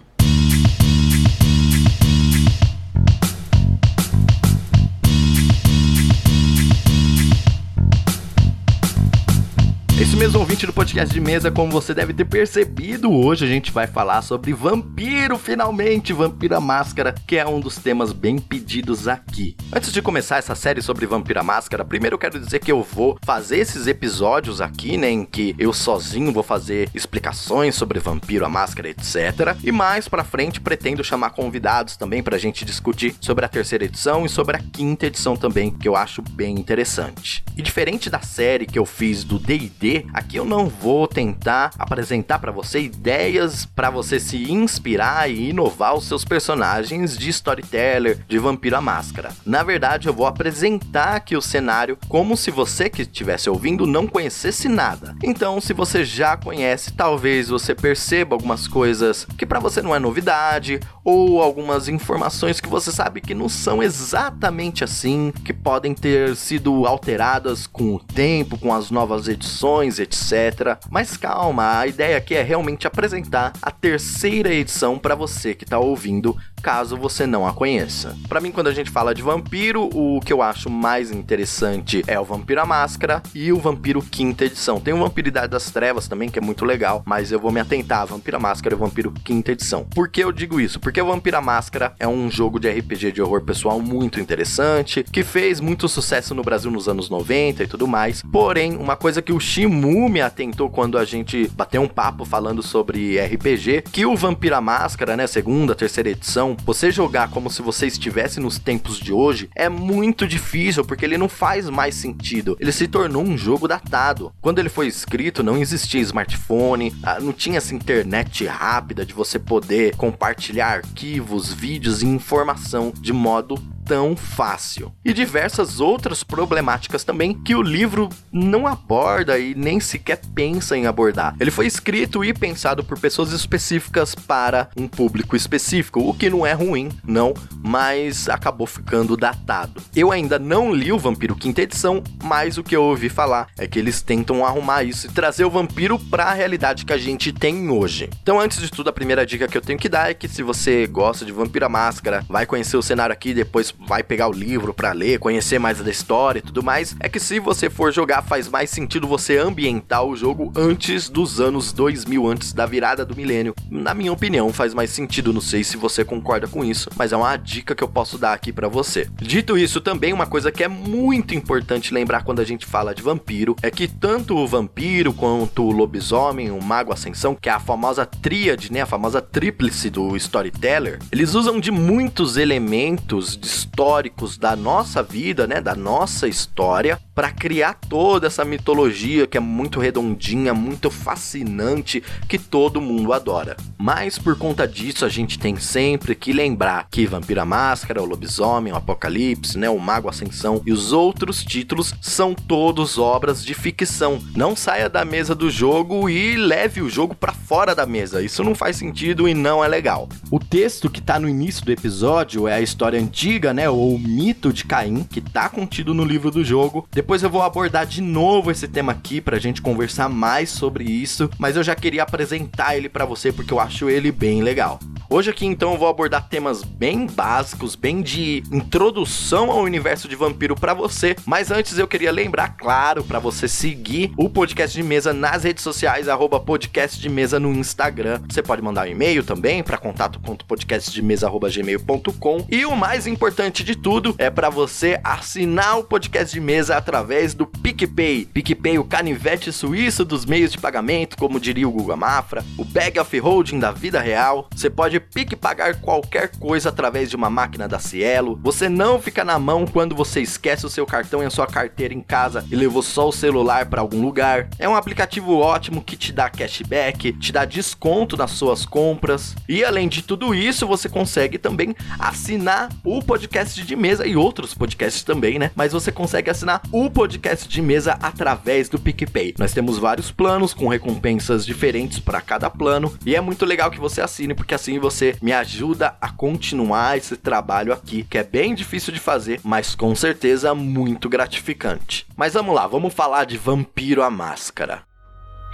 Mesmo 10.20 10.38
ouvinte 10.38 10.66
do 10.66 10.72
podcast 10.74 11.14
de 11.14 11.18
mesa, 11.18 11.50
como 11.50 11.72
você 11.72 11.94
deve 11.94 12.12
ter 12.12 12.26
percebido, 12.26 13.10
hoje 13.10 13.46
a 13.46 13.48
gente 13.48 13.72
vai 13.72 13.86
falar 13.86 14.20
sobre 14.20 14.52
vampiro, 14.52 15.38
finalmente, 15.38 16.12
Vampira 16.12 16.60
Máscara, 16.60 17.14
que 17.26 17.38
é 17.38 17.48
um 17.48 17.58
dos 17.58 17.76
temas 17.76 18.12
bem 18.12 18.38
pedidos 18.38 19.08
aqui. 19.08 19.56
Antes 19.72 19.90
de 19.90 20.02
começar 20.02 20.36
essa 20.36 20.54
série 20.54 20.82
sobre 20.82 21.06
Vampira 21.06 21.42
Máscara, 21.42 21.86
primeiro 21.86 22.16
eu 22.16 22.18
quero 22.18 22.38
dizer 22.38 22.58
que 22.58 22.70
eu 22.70 22.82
vou 22.82 23.18
fazer 23.22 23.60
esses 23.60 23.86
episódios 23.86 24.60
aqui, 24.60 24.98
né, 24.98 25.08
em 25.08 25.24
que 25.24 25.56
eu 25.58 25.72
sozinho 25.72 26.30
vou 26.34 26.42
fazer 26.42 26.90
explicações 26.94 27.74
sobre 27.74 27.98
Vampiro 27.98 28.44
a 28.44 28.48
Máscara, 28.50 28.90
etc. 28.90 29.56
E 29.64 29.72
mais 29.72 30.06
pra 30.06 30.22
frente 30.22 30.60
pretendo 30.60 31.02
chamar 31.02 31.30
convidados 31.30 31.96
também 31.96 32.22
pra 32.22 32.36
gente 32.36 32.66
discutir 32.66 33.14
sobre 33.22 33.46
a 33.46 33.48
terceira 33.48 33.86
edição 33.86 34.26
e 34.26 34.28
sobre 34.28 34.58
a 34.58 34.60
quinta 34.60 35.06
edição 35.06 35.34
também, 35.34 35.70
que 35.70 35.88
eu 35.88 35.96
acho 35.96 36.20
bem 36.20 36.56
interessante. 36.56 37.42
E 37.56 37.62
diferente 37.62 38.10
da 38.10 38.20
série 38.20 38.66
que 38.66 38.78
eu 38.78 38.84
fiz 38.84 39.24
do 39.24 39.38
D&D, 39.38 40.09
aqui 40.12 40.36
eu 40.36 40.44
não 40.44 40.66
vou 40.66 41.06
tentar 41.06 41.70
apresentar 41.78 42.38
para 42.38 42.52
você 42.52 42.80
ideias 42.80 43.66
para 43.66 43.90
você 43.90 44.18
se 44.20 44.50
inspirar 44.50 45.30
e 45.30 45.50
inovar 45.50 45.94
os 45.94 46.04
seus 46.04 46.24
personagens 46.24 47.16
de 47.16 47.28
storyteller, 47.30 48.24
de 48.28 48.38
Vampiro 48.38 48.76
à 48.76 48.80
Máscara. 48.80 49.30
Na 49.44 49.62
verdade, 49.62 50.08
eu 50.08 50.14
vou 50.14 50.26
apresentar 50.26 51.16
aqui 51.16 51.36
o 51.36 51.42
cenário 51.42 51.98
como 52.08 52.36
se 52.36 52.50
você 52.50 52.88
que 52.88 53.02
estivesse 53.02 53.48
ouvindo 53.48 53.86
não 53.86 54.06
conhecesse 54.06 54.68
nada. 54.68 55.14
Então, 55.22 55.60
se 55.60 55.72
você 55.72 56.04
já 56.04 56.36
conhece, 56.36 56.92
talvez 56.92 57.48
você 57.48 57.74
perceba 57.74 58.34
algumas 58.34 58.66
coisas 58.66 59.26
que 59.36 59.46
para 59.46 59.60
você 59.60 59.82
não 59.82 59.94
é 59.94 59.98
novidade 59.98 60.80
ou 61.10 61.42
algumas 61.42 61.88
informações 61.88 62.60
que 62.60 62.68
você 62.68 62.92
sabe 62.92 63.20
que 63.20 63.34
não 63.34 63.48
são 63.48 63.82
exatamente 63.82 64.84
assim, 64.84 65.32
que 65.44 65.52
podem 65.52 65.92
ter 65.92 66.36
sido 66.36 66.86
alteradas 66.86 67.66
com 67.66 67.96
o 67.96 67.98
tempo, 67.98 68.56
com 68.56 68.72
as 68.72 68.92
novas 68.92 69.26
edições 69.26 69.98
etc. 69.98 70.78
Mas 70.88 71.16
calma, 71.16 71.80
a 71.80 71.86
ideia 71.88 72.16
aqui 72.16 72.36
é 72.36 72.42
realmente 72.42 72.86
apresentar 72.86 73.52
a 73.60 73.72
terceira 73.72 74.54
edição 74.54 74.98
para 74.98 75.16
você 75.16 75.52
que 75.52 75.64
está 75.64 75.80
ouvindo 75.80 76.36
caso 76.60 76.96
você 76.96 77.26
não 77.26 77.46
a 77.46 77.52
conheça. 77.52 78.16
Para 78.28 78.40
mim, 78.40 78.50
quando 78.50 78.68
a 78.68 78.74
gente 78.74 78.90
fala 78.90 79.14
de 79.14 79.22
vampiro, 79.22 79.88
o 79.94 80.20
que 80.20 80.32
eu 80.32 80.42
acho 80.42 80.70
mais 80.70 81.10
interessante 81.10 82.02
é 82.06 82.18
o 82.18 82.24
Vampiro 82.24 82.60
à 82.60 82.66
Máscara 82.66 83.22
e 83.34 83.52
o 83.52 83.58
Vampiro 83.58 84.02
Quinta 84.02 84.44
Edição. 84.44 84.80
Tem 84.80 84.94
o 84.94 84.98
Vampiro 84.98 85.28
Idade 85.28 85.48
das 85.48 85.70
Trevas 85.70 86.06
também, 86.08 86.28
que 86.28 86.38
é 86.38 86.42
muito 86.42 86.64
legal, 86.64 87.02
mas 87.04 87.32
eu 87.32 87.40
vou 87.40 87.50
me 87.50 87.60
atentar 87.60 88.02
a 88.02 88.04
Vampiro 88.04 88.36
à 88.36 88.40
Máscara 88.40 88.74
e 88.74 88.76
o 88.76 88.78
Vampiro 88.78 89.12
Quinta 89.24 89.52
Edição. 89.52 89.84
Por 89.84 90.08
que 90.08 90.22
eu 90.22 90.32
digo 90.32 90.60
isso? 90.60 90.78
Porque 90.78 91.00
o 91.00 91.06
Vampiro 91.06 91.36
à 91.36 91.40
Máscara 91.40 91.94
é 91.98 92.06
um 92.06 92.30
jogo 92.30 92.58
de 92.58 92.70
RPG 92.70 93.12
de 93.12 93.22
horror 93.22 93.42
pessoal 93.42 93.80
muito 93.80 94.20
interessante, 94.20 95.04
que 95.04 95.24
fez 95.24 95.60
muito 95.60 95.88
sucesso 95.88 96.34
no 96.34 96.42
Brasil 96.42 96.70
nos 96.70 96.88
anos 96.88 97.08
90 97.08 97.64
e 97.64 97.66
tudo 97.66 97.88
mais. 97.88 98.22
Porém, 98.22 98.76
uma 98.76 98.96
coisa 98.96 99.22
que 99.22 99.32
o 99.32 99.40
Shimu 99.40 100.08
me 100.08 100.20
atentou 100.20 100.68
quando 100.70 100.98
a 100.98 101.04
gente 101.04 101.48
bateu 101.54 101.82
um 101.82 101.88
papo 101.88 102.24
falando 102.24 102.62
sobre 102.62 103.18
RPG, 103.18 103.84
que 103.90 104.06
o 104.06 104.16
Vampiro 104.16 104.56
à 104.56 104.60
Máscara, 104.60 105.16
né, 105.16 105.26
segunda, 105.26 105.74
terceira 105.74 106.10
edição, 106.10 106.49
então, 106.50 106.56
você 106.64 106.90
jogar 106.90 107.30
como 107.30 107.50
se 107.50 107.62
você 107.62 107.86
estivesse 107.86 108.40
nos 108.40 108.58
tempos 108.58 108.98
de 108.98 109.12
hoje 109.12 109.48
é 109.54 109.68
muito 109.68 110.26
difícil, 110.26 110.84
porque 110.84 111.04
ele 111.04 111.18
não 111.18 111.28
faz 111.28 111.68
mais 111.68 111.94
sentido. 111.94 112.56
Ele 112.60 112.72
se 112.72 112.88
tornou 112.88 113.22
um 113.22 113.36
jogo 113.36 113.68
datado. 113.68 114.32
Quando 114.40 114.58
ele 114.58 114.68
foi 114.68 114.86
escrito, 114.86 115.42
não 115.42 115.58
existia 115.58 116.00
smartphone, 116.00 116.94
ah, 117.02 117.20
não 117.20 117.32
tinha 117.32 117.58
essa 117.58 117.74
internet 117.74 118.46
rápida 118.46 119.04
de 119.04 119.14
você 119.14 119.38
poder 119.38 119.94
compartilhar 119.96 120.68
arquivos, 120.68 121.52
vídeos 121.52 122.02
e 122.02 122.06
informação 122.06 122.92
de 123.00 123.12
modo 123.12 123.54
tão 123.90 124.14
fácil. 124.14 124.92
E 125.04 125.12
diversas 125.12 125.80
outras 125.80 126.22
problemáticas 126.22 127.02
também 127.02 127.34
que 127.34 127.56
o 127.56 127.60
livro 127.60 128.08
não 128.30 128.64
aborda 128.64 129.36
e 129.36 129.52
nem 129.52 129.80
sequer 129.80 130.20
pensa 130.32 130.76
em 130.76 130.86
abordar. 130.86 131.34
Ele 131.40 131.50
foi 131.50 131.66
escrito 131.66 132.24
e 132.24 132.32
pensado 132.32 132.84
por 132.84 133.00
pessoas 133.00 133.32
específicas 133.32 134.14
para 134.14 134.68
um 134.76 134.86
público 134.86 135.34
específico, 135.34 136.08
o 136.08 136.14
que 136.14 136.30
não 136.30 136.46
é 136.46 136.52
ruim, 136.52 136.88
não, 137.04 137.34
mas 137.64 138.28
acabou 138.28 138.64
ficando 138.64 139.16
datado. 139.16 139.82
Eu 139.92 140.12
ainda 140.12 140.38
não 140.38 140.72
li 140.72 140.92
o 140.92 140.98
Vampiro 140.98 141.34
Quinta 141.34 141.62
Edição, 141.62 142.00
mas 142.22 142.58
o 142.58 142.62
que 142.62 142.76
eu 142.76 142.84
ouvi 142.84 143.08
falar 143.08 143.48
é 143.58 143.66
que 143.66 143.76
eles 143.76 144.00
tentam 144.02 144.46
arrumar 144.46 144.84
isso 144.84 145.08
e 145.08 145.10
trazer 145.10 145.44
o 145.44 145.50
vampiro 145.50 145.98
para 145.98 146.26
a 146.26 146.32
realidade 146.32 146.84
que 146.84 146.92
a 146.92 146.98
gente 146.98 147.32
tem 147.32 147.68
hoje. 147.70 148.08
Então, 148.22 148.38
antes 148.38 148.60
de 148.60 148.70
tudo, 148.70 148.88
a 148.88 148.92
primeira 148.92 149.26
dica 149.26 149.48
que 149.48 149.58
eu 149.58 149.62
tenho 149.62 149.80
que 149.80 149.88
dar 149.88 150.12
é 150.12 150.14
que 150.14 150.28
se 150.28 150.44
você 150.44 150.86
gosta 150.86 151.24
de 151.24 151.32
Vampira 151.32 151.68
Máscara, 151.68 152.24
vai 152.28 152.46
conhecer 152.46 152.76
o 152.76 152.82
cenário 152.82 153.12
aqui, 153.12 153.34
depois 153.34 153.74
vai 153.86 154.02
pegar 154.02 154.28
o 154.28 154.32
livro 154.32 154.72
para 154.72 154.92
ler, 154.92 155.18
conhecer 155.18 155.58
mais 155.58 155.78
da 155.80 155.90
história 155.90 156.38
e 156.38 156.42
tudo 156.42 156.62
mais, 156.62 156.96
é 157.00 157.08
que 157.08 157.20
se 157.20 157.40
você 157.40 157.68
for 157.68 157.92
jogar, 157.92 158.22
faz 158.22 158.48
mais 158.48 158.70
sentido 158.70 159.06
você 159.06 159.38
ambientar 159.38 160.04
o 160.04 160.16
jogo 160.16 160.52
antes 160.56 161.08
dos 161.08 161.40
anos 161.40 161.72
2000, 161.72 162.26
antes 162.26 162.52
da 162.52 162.66
virada 162.66 163.04
do 163.04 163.16
milênio. 163.16 163.54
Na 163.70 163.94
minha 163.94 164.12
opinião, 164.12 164.52
faz 164.52 164.74
mais 164.74 164.90
sentido, 164.90 165.32
não 165.32 165.40
sei 165.40 165.64
se 165.64 165.76
você 165.76 166.04
concorda 166.04 166.46
com 166.46 166.64
isso, 166.64 166.90
mas 166.96 167.12
é 167.12 167.16
uma 167.16 167.36
dica 167.36 167.74
que 167.74 167.82
eu 167.82 167.88
posso 167.88 168.18
dar 168.18 168.32
aqui 168.32 168.52
para 168.52 168.68
você. 168.68 169.08
Dito 169.20 169.56
isso, 169.56 169.80
também 169.80 170.12
uma 170.12 170.26
coisa 170.26 170.52
que 170.52 170.62
é 170.62 170.68
muito 170.68 171.34
importante 171.34 171.94
lembrar 171.94 172.24
quando 172.24 172.40
a 172.40 172.44
gente 172.44 172.66
fala 172.66 172.94
de 172.94 173.02
vampiro 173.02 173.56
é 173.62 173.70
que 173.70 173.88
tanto 173.88 174.36
o 174.36 174.46
vampiro 174.46 175.12
quanto 175.12 175.64
o 175.64 175.70
lobisomem, 175.70 176.50
o 176.50 176.62
mago 176.62 176.92
ascensão, 176.92 177.34
que 177.34 177.48
é 177.48 177.52
a 177.52 177.60
famosa 177.60 178.04
tríade, 178.06 178.72
né, 178.72 178.82
a 178.82 178.86
famosa 178.86 179.20
tríplice 179.20 179.90
do 179.90 180.16
storyteller, 180.16 180.98
eles 181.10 181.34
usam 181.34 181.58
de 181.58 181.70
muitos 181.70 182.36
elementos 182.36 183.36
de 183.36 183.48
históricos 183.70 184.36
da 184.36 184.56
nossa 184.56 185.02
vida, 185.02 185.46
né, 185.46 185.60
da 185.60 185.74
nossa 185.74 186.26
história, 186.26 186.98
para 187.14 187.30
criar 187.30 187.74
toda 187.74 188.26
essa 188.26 188.44
mitologia 188.44 189.26
que 189.26 189.36
é 189.36 189.40
muito 189.40 189.78
redondinha, 189.78 190.52
muito 190.52 190.90
fascinante, 190.90 192.02
que 192.28 192.38
todo 192.38 192.80
mundo 192.80 193.12
adora. 193.12 193.56
Mas 193.78 194.18
por 194.18 194.36
conta 194.36 194.66
disso, 194.66 195.04
a 195.04 195.08
gente 195.08 195.38
tem 195.38 195.56
sempre 195.56 196.14
que 196.14 196.32
lembrar 196.32 196.88
que 196.90 197.06
Vampira 197.06 197.44
Máscara, 197.44 198.02
o 198.02 198.06
Lobisomem, 198.06 198.72
o 198.72 198.76
Apocalipse, 198.76 199.56
né, 199.56 199.70
o 199.70 199.78
Mago 199.78 200.08
Ascensão 200.08 200.60
e 200.66 200.72
os 200.72 200.92
outros 200.92 201.44
títulos 201.44 201.94
são 202.02 202.34
todos 202.34 202.98
obras 202.98 203.44
de 203.44 203.54
ficção. 203.54 204.20
Não 204.34 204.56
saia 204.56 204.88
da 204.88 205.04
mesa 205.04 205.34
do 205.34 205.48
jogo 205.48 206.08
e 206.08 206.36
leve 206.36 206.82
o 206.82 206.90
jogo 206.90 207.14
para 207.14 207.32
fora 207.32 207.74
da 207.74 207.86
mesa. 207.86 208.22
Isso 208.22 208.42
não 208.42 208.54
faz 208.54 208.76
sentido 208.76 209.28
e 209.28 209.34
não 209.34 209.64
é 209.64 209.68
legal. 209.68 210.08
O 210.30 210.38
texto 210.38 210.90
que 210.90 211.00
tá 211.00 211.18
no 211.18 211.28
início 211.28 211.64
do 211.64 211.72
episódio 211.72 212.48
é 212.48 212.54
a 212.54 212.60
história 212.60 213.00
antiga, 213.00 213.49
né, 213.52 213.68
ou 213.68 213.94
o 213.94 213.98
mito 213.98 214.52
de 214.52 214.64
Caim, 214.64 215.04
que 215.04 215.20
tá 215.20 215.48
contido 215.48 215.94
no 215.94 216.04
livro 216.04 216.30
do 216.30 216.44
jogo. 216.44 216.86
Depois 216.92 217.22
eu 217.22 217.30
vou 217.30 217.42
abordar 217.42 217.86
de 217.86 218.00
novo 218.00 218.50
esse 218.50 218.68
tema 218.68 218.92
aqui 218.92 219.20
pra 219.20 219.38
gente 219.38 219.62
conversar 219.62 220.08
mais 220.08 220.50
sobre 220.50 220.84
isso, 220.84 221.30
mas 221.38 221.56
eu 221.56 221.62
já 221.62 221.74
queria 221.74 222.02
apresentar 222.02 222.76
ele 222.76 222.88
para 222.88 223.04
você 223.04 223.32
porque 223.32 223.52
eu 223.52 223.60
acho 223.60 223.88
ele 223.88 224.12
bem 224.12 224.42
legal. 224.42 224.78
Hoje 225.08 225.30
aqui 225.30 225.44
então 225.44 225.72
eu 225.72 225.78
vou 225.78 225.88
abordar 225.88 226.28
temas 226.28 226.62
bem 226.62 227.06
básicos, 227.06 227.74
bem 227.74 228.00
de 228.00 228.44
introdução 228.52 229.50
ao 229.50 229.62
universo 229.62 230.06
de 230.06 230.14
vampiro 230.14 230.54
para 230.54 230.72
você, 230.72 231.16
mas 231.26 231.50
antes 231.50 231.78
eu 231.78 231.88
queria 231.88 232.12
lembrar, 232.12 232.56
claro, 232.56 233.02
para 233.02 233.18
você 233.18 233.48
seguir 233.48 234.12
o 234.16 234.28
podcast 234.28 234.76
de 234.76 234.84
mesa 234.84 235.12
nas 235.12 235.42
redes 235.42 235.64
sociais 235.64 236.06
@podcast 236.46 237.00
de 237.00 237.08
mesa 237.08 237.40
no 237.40 237.52
Instagram. 237.52 238.20
Você 238.28 238.42
pode 238.42 238.62
mandar 238.62 238.86
um 238.86 238.90
e-mail 238.90 239.24
também 239.24 239.64
para 239.64 239.78
contato.podcastdemesa@gmail.com 239.78 242.46
e 242.48 242.64
o 242.64 242.76
mais 242.76 243.06
importante 243.06 243.39
de 243.48 243.74
tudo 243.74 244.14
é 244.18 244.28
para 244.28 244.50
você 244.50 245.00
assinar 245.02 245.78
o 245.78 245.84
podcast 245.84 246.30
de 246.30 246.38
mesa 246.38 246.76
através 246.76 247.32
do 247.32 247.46
PicPay. 247.46 248.26
PicPay, 248.26 248.78
o 248.78 248.84
canivete 248.84 249.50
suíço 249.50 250.04
dos 250.04 250.26
meios 250.26 250.52
de 250.52 250.58
pagamento, 250.58 251.16
como 251.16 251.40
diria 251.40 251.66
o 251.66 251.72
Google 251.72 251.96
Mafra, 251.96 252.44
o 252.58 252.64
bag 252.66 253.00
of 253.00 253.18
holding 253.18 253.58
da 253.58 253.72
vida 253.72 253.98
real. 253.98 254.46
Você 254.54 254.68
pode 254.68 255.00
pique 255.00 255.34
pagar 255.34 255.80
qualquer 255.80 256.36
coisa 256.36 256.68
através 256.68 257.08
de 257.08 257.16
uma 257.16 257.30
máquina 257.30 257.66
da 257.66 257.78
Cielo. 257.78 258.38
Você 258.42 258.68
não 258.68 259.00
fica 259.00 259.24
na 259.24 259.38
mão 259.38 259.66
quando 259.66 259.94
você 259.94 260.20
esquece 260.20 260.66
o 260.66 260.70
seu 260.70 260.84
cartão 260.84 261.22
e 261.22 261.26
a 261.26 261.30
sua 261.30 261.46
carteira 261.46 261.94
em 261.94 262.02
casa 262.02 262.44
e 262.50 262.54
levou 262.54 262.82
só 262.82 263.08
o 263.08 263.12
celular 263.12 263.66
para 263.70 263.80
algum 263.80 264.02
lugar. 264.02 264.50
É 264.58 264.68
um 264.68 264.76
aplicativo 264.76 265.38
ótimo 265.38 265.82
que 265.82 265.96
te 265.96 266.12
dá 266.12 266.28
cashback, 266.28 267.14
te 267.14 267.32
dá 267.32 267.46
desconto 267.46 268.18
nas 268.18 268.32
suas 268.32 268.66
compras. 268.66 269.34
E 269.48 269.64
além 269.64 269.88
de 269.88 270.02
tudo 270.02 270.34
isso, 270.34 270.66
você 270.66 270.90
consegue 270.90 271.38
também 271.38 271.74
assinar 271.98 272.68
o 272.84 273.02
podcast 273.02 273.29
de 273.30 273.74
mesa 273.74 274.06
e 274.06 274.16
outros 274.16 274.54
podcasts 274.54 275.02
também, 275.02 275.38
né? 275.38 275.50
Mas 275.56 275.72
você 275.72 275.90
consegue 275.90 276.30
assinar 276.30 276.60
o 276.70 276.90
podcast 276.90 277.48
de 277.48 277.62
mesa 277.62 277.98
através 278.02 278.68
do 278.68 278.78
PicPay. 278.78 279.34
Nós 279.38 279.52
temos 279.52 279.78
vários 279.78 280.10
planos 280.10 280.52
com 280.52 280.68
recompensas 280.68 281.46
diferentes 281.46 281.98
para 281.98 282.20
cada 282.20 282.50
plano 282.50 282.92
e 283.04 283.16
é 283.16 283.20
muito 283.20 283.46
legal 283.46 283.70
que 283.70 283.80
você 283.80 284.00
assine 284.00 284.34
porque 284.34 284.54
assim 284.54 284.78
você 284.78 284.90
você 285.00 285.16
me 285.22 285.32
ajuda 285.32 285.96
a 286.00 286.10
continuar 286.10 286.98
esse 286.98 287.16
trabalho 287.16 287.72
aqui, 287.72 288.04
que 288.04 288.18
é 288.18 288.24
bem 288.24 288.54
difícil 288.54 288.92
de 288.92 289.00
fazer, 289.00 289.40
mas 289.42 289.74
com 289.74 289.94
certeza 289.94 290.54
muito 290.54 291.08
gratificante. 291.08 292.06
Mas 292.16 292.34
vamos 292.34 292.54
lá, 292.54 292.66
vamos 292.66 292.92
falar 292.92 293.24
de 293.24 293.38
Vampiro 293.38 294.02
a 294.02 294.10
Máscara. 294.10 294.82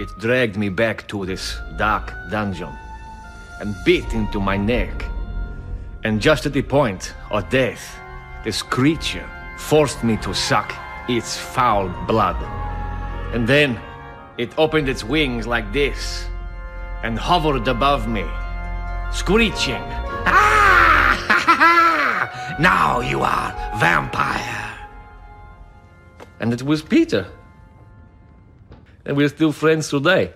It 0.00 0.12
dragged 0.18 0.58
me 0.58 0.68
back 0.68 1.04
to 1.04 1.24
this 1.24 1.58
dark 1.78 2.12
dungeon 2.30 2.72
and 3.60 3.72
bit 3.84 4.14
into 4.14 4.40
my 4.40 4.58
neck. 4.58 5.15
And 6.06 6.22
just 6.22 6.46
at 6.46 6.52
the 6.52 6.62
point 6.62 7.14
of 7.32 7.50
death, 7.50 7.98
this 8.44 8.62
creature 8.62 9.28
forced 9.58 10.04
me 10.04 10.16
to 10.18 10.32
suck 10.32 10.72
its 11.08 11.36
foul 11.36 11.88
blood. 12.06 12.36
And 13.34 13.44
then 13.48 13.80
it 14.38 14.56
opened 14.56 14.88
its 14.88 15.02
wings 15.02 15.48
like 15.48 15.72
this 15.72 16.28
and 17.02 17.18
hovered 17.18 17.66
above 17.66 18.06
me 18.06 18.24
screeching. 19.10 19.82
Ah! 20.30 21.16
now 22.60 23.00
you 23.00 23.22
are 23.22 23.50
vampire. 23.80 24.78
And 26.38 26.52
it 26.52 26.62
was 26.62 26.82
Peter. 26.82 27.26
And 29.04 29.16
we're 29.16 29.28
still 29.28 29.50
friends 29.50 29.88
today. 29.88 30.34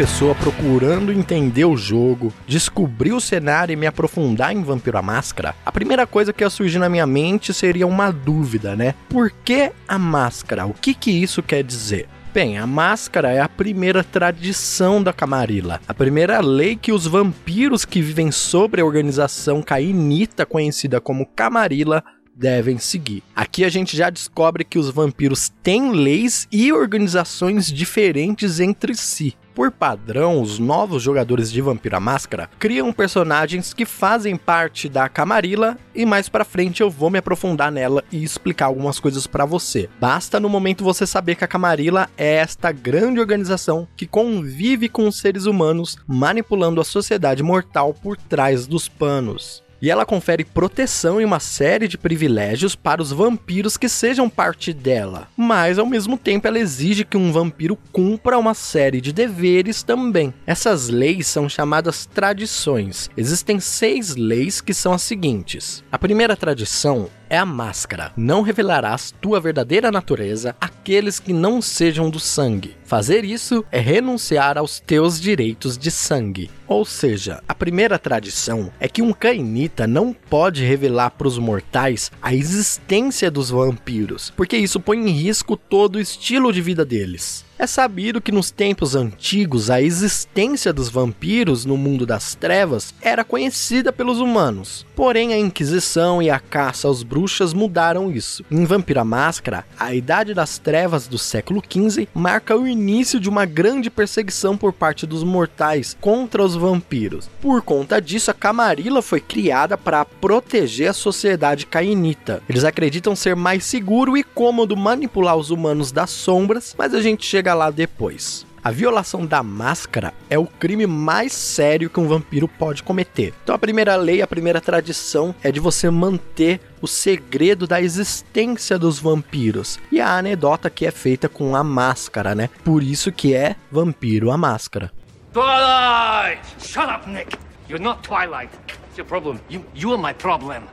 Pessoa 0.00 0.34
procurando 0.34 1.12
entender 1.12 1.66
o 1.66 1.76
jogo, 1.76 2.32
descobrir 2.46 3.12
o 3.12 3.20
cenário 3.20 3.74
e 3.74 3.76
me 3.76 3.86
aprofundar 3.86 4.50
em 4.50 4.62
Vampiro 4.62 4.96
à 4.96 5.02
Máscara, 5.02 5.54
a 5.62 5.70
primeira 5.70 6.06
coisa 6.06 6.32
que 6.32 6.42
ia 6.42 6.48
surgir 6.48 6.78
na 6.78 6.88
minha 6.88 7.06
mente 7.06 7.52
seria 7.52 7.86
uma 7.86 8.10
dúvida, 8.10 8.74
né? 8.74 8.94
Por 9.10 9.30
que 9.30 9.70
a 9.86 9.98
máscara? 9.98 10.64
O 10.64 10.72
que 10.72 10.94
que 10.94 11.10
isso 11.10 11.42
quer 11.42 11.62
dizer? 11.62 12.08
Bem, 12.32 12.56
a 12.56 12.66
máscara 12.66 13.30
é 13.30 13.42
a 13.42 13.48
primeira 13.48 14.02
tradição 14.02 15.02
da 15.02 15.12
Camarilla, 15.12 15.82
a 15.86 15.92
primeira 15.92 16.40
lei 16.40 16.76
que 16.76 16.92
os 16.92 17.06
vampiros 17.06 17.84
que 17.84 18.00
vivem 18.00 18.32
sobre 18.32 18.80
a 18.80 18.86
organização 18.86 19.60
cainita 19.60 20.46
conhecida 20.46 20.98
como 20.98 21.26
Camarilla 21.26 22.02
devem 22.34 22.78
seguir. 22.78 23.22
Aqui 23.36 23.66
a 23.66 23.68
gente 23.68 23.94
já 23.94 24.08
descobre 24.08 24.64
que 24.64 24.78
os 24.78 24.88
vampiros 24.88 25.52
têm 25.62 25.92
leis 25.92 26.48
e 26.50 26.72
organizações 26.72 27.70
diferentes 27.70 28.60
entre 28.60 28.94
si. 28.94 29.36
Por 29.60 29.70
padrão, 29.70 30.40
os 30.40 30.58
novos 30.58 31.02
jogadores 31.02 31.52
de 31.52 31.60
Vampiro 31.60 31.94
à 31.94 32.00
Máscara 32.00 32.48
criam 32.58 32.90
personagens 32.94 33.74
que 33.74 33.84
fazem 33.84 34.34
parte 34.34 34.88
da 34.88 35.06
Camarilla 35.06 35.76
e 35.94 36.06
mais 36.06 36.30
para 36.30 36.46
frente 36.46 36.80
eu 36.80 36.88
vou 36.88 37.10
me 37.10 37.18
aprofundar 37.18 37.70
nela 37.70 38.02
e 38.10 38.24
explicar 38.24 38.64
algumas 38.64 38.98
coisas 38.98 39.26
para 39.26 39.44
você. 39.44 39.86
Basta 40.00 40.40
no 40.40 40.48
momento 40.48 40.82
você 40.82 41.06
saber 41.06 41.34
que 41.34 41.44
a 41.44 41.46
Camarilla 41.46 42.08
é 42.16 42.36
esta 42.36 42.72
grande 42.72 43.20
organização 43.20 43.86
que 43.94 44.06
convive 44.06 44.88
com 44.88 45.06
os 45.06 45.18
seres 45.18 45.44
humanos, 45.44 45.98
manipulando 46.06 46.80
a 46.80 46.84
sociedade 46.84 47.42
mortal 47.42 47.92
por 47.92 48.16
trás 48.16 48.66
dos 48.66 48.88
panos 48.88 49.62
e 49.80 49.90
ela 49.90 50.06
confere 50.06 50.44
proteção 50.44 51.20
e 51.20 51.24
uma 51.24 51.40
série 51.40 51.88
de 51.88 51.96
privilégios 51.96 52.74
para 52.74 53.02
os 53.02 53.10
vampiros 53.12 53.76
que 53.76 53.88
sejam 53.88 54.28
parte 54.28 54.72
dela, 54.72 55.28
mas 55.36 55.78
ao 55.78 55.86
mesmo 55.86 56.18
tempo 56.18 56.46
ela 56.46 56.58
exige 56.58 57.04
que 57.04 57.16
um 57.16 57.32
vampiro 57.32 57.78
cumpra 57.92 58.38
uma 58.38 58.54
série 58.54 59.00
de 59.00 59.12
deveres 59.12 59.82
também. 59.82 60.32
Essas 60.46 60.88
leis 60.88 61.26
são 61.26 61.48
chamadas 61.48 62.06
tradições. 62.06 63.10
Existem 63.16 63.60
seis 63.60 64.16
leis 64.16 64.60
que 64.60 64.74
são 64.74 64.92
as 64.92 65.02
seguintes: 65.02 65.82
a 65.90 65.98
primeira 65.98 66.36
tradição 66.36 67.08
é 67.30 67.38
a 67.38 67.46
máscara. 67.46 68.12
Não 68.16 68.42
revelarás 68.42 69.14
tua 69.20 69.40
verdadeira 69.40 69.90
natureza 69.92 70.54
àqueles 70.60 71.20
que 71.20 71.32
não 71.32 71.62
sejam 71.62 72.10
do 72.10 72.18
sangue. 72.18 72.76
Fazer 72.84 73.24
isso 73.24 73.64
é 73.70 73.78
renunciar 73.78 74.58
aos 74.58 74.80
teus 74.80 75.20
direitos 75.20 75.78
de 75.78 75.92
sangue. 75.92 76.50
Ou 76.66 76.84
seja, 76.84 77.40
a 77.46 77.54
primeira 77.54 77.98
tradição 78.00 78.72
é 78.80 78.88
que 78.88 79.00
um 79.00 79.12
cainita 79.12 79.86
não 79.86 80.12
pode 80.12 80.64
revelar 80.64 81.10
para 81.10 81.28
os 81.28 81.38
mortais 81.38 82.10
a 82.20 82.34
existência 82.34 83.30
dos 83.30 83.48
vampiros, 83.50 84.32
porque 84.36 84.56
isso 84.56 84.80
põe 84.80 84.98
em 84.98 85.10
risco 85.10 85.56
todo 85.56 85.96
o 85.96 86.00
estilo 86.00 86.52
de 86.52 86.60
vida 86.60 86.84
deles. 86.84 87.44
É 87.60 87.66
sabido 87.66 88.22
que 88.22 88.32
nos 88.32 88.50
tempos 88.50 88.94
antigos 88.94 89.68
a 89.68 89.82
existência 89.82 90.72
dos 90.72 90.88
vampiros 90.88 91.66
no 91.66 91.76
mundo 91.76 92.06
das 92.06 92.34
trevas 92.34 92.94
era 93.02 93.22
conhecida 93.22 93.92
pelos 93.92 94.18
humanos. 94.18 94.86
Porém, 94.96 95.34
a 95.34 95.38
Inquisição 95.38 96.22
e 96.22 96.30
a 96.30 96.40
caça 96.40 96.88
aos 96.88 97.02
bruxas 97.20 97.52
mudaram 97.52 98.10
isso. 98.10 98.42
Em 98.50 98.64
Vampira 98.64 99.04
Máscara, 99.04 99.66
a 99.78 99.94
Idade 99.94 100.32
das 100.32 100.56
Trevas 100.56 101.06
do 101.06 101.18
século 101.18 101.62
XV 101.62 102.08
marca 102.14 102.56
o 102.56 102.66
início 102.66 103.20
de 103.20 103.28
uma 103.28 103.44
grande 103.44 103.90
perseguição 103.90 104.56
por 104.56 104.72
parte 104.72 105.06
dos 105.06 105.22
mortais 105.22 105.94
contra 106.00 106.42
os 106.42 106.54
vampiros. 106.54 107.28
Por 107.42 107.60
conta 107.60 108.00
disso, 108.00 108.30
a 108.30 108.34
Camarilla 108.34 109.02
foi 109.02 109.20
criada 109.20 109.76
para 109.76 110.02
proteger 110.02 110.88
a 110.88 110.94
sociedade 110.94 111.66
cainita. 111.66 112.42
Eles 112.48 112.64
acreditam 112.64 113.14
ser 113.14 113.36
mais 113.36 113.66
seguro 113.66 114.16
e 114.16 114.24
cômodo 114.24 114.74
manipular 114.74 115.36
os 115.36 115.50
humanos 115.50 115.92
das 115.92 116.08
sombras, 116.08 116.74
mas 116.78 116.94
a 116.94 117.02
gente 117.02 117.26
chega 117.26 117.52
lá 117.52 117.70
depois. 117.70 118.46
A 118.62 118.70
violação 118.70 119.24
da 119.24 119.42
máscara 119.42 120.12
é 120.28 120.38
o 120.38 120.46
crime 120.46 120.86
mais 120.86 121.32
sério 121.32 121.88
que 121.88 121.98
um 121.98 122.06
vampiro 122.06 122.46
pode 122.46 122.82
cometer. 122.82 123.32
Então 123.42 123.54
a 123.54 123.58
primeira 123.58 123.96
lei, 123.96 124.20
a 124.20 124.26
primeira 124.26 124.60
tradição 124.60 125.34
é 125.42 125.50
de 125.50 125.58
você 125.58 125.88
manter 125.88 126.60
o 126.82 126.86
segredo 126.86 127.66
da 127.66 127.80
existência 127.80 128.78
dos 128.78 128.98
vampiros. 128.98 129.80
E 129.90 129.98
a 129.98 130.16
anedota 130.16 130.68
que 130.68 130.84
é 130.84 130.90
feita 130.90 131.26
com 131.26 131.56
a 131.56 131.64
máscara, 131.64 132.34
né? 132.34 132.50
Por 132.62 132.82
isso 132.82 133.10
que 133.10 133.34
é 133.34 133.56
Vampiro 133.72 134.30
a 134.30 134.36
Máscara. 134.36 134.92
Twilight! 135.32 136.42
Shut 136.58 136.86
up, 136.86 137.08
Nick! 137.08 137.38
You're 137.66 137.82
not 137.82 138.02
Twilight. 138.02 138.50
It's 138.88 138.98
your 138.98 139.06
problem. 139.06 139.40
You, 139.48 139.64
you 139.74 139.92
are 139.92 139.98
my 139.98 140.12
problem. 140.12 140.64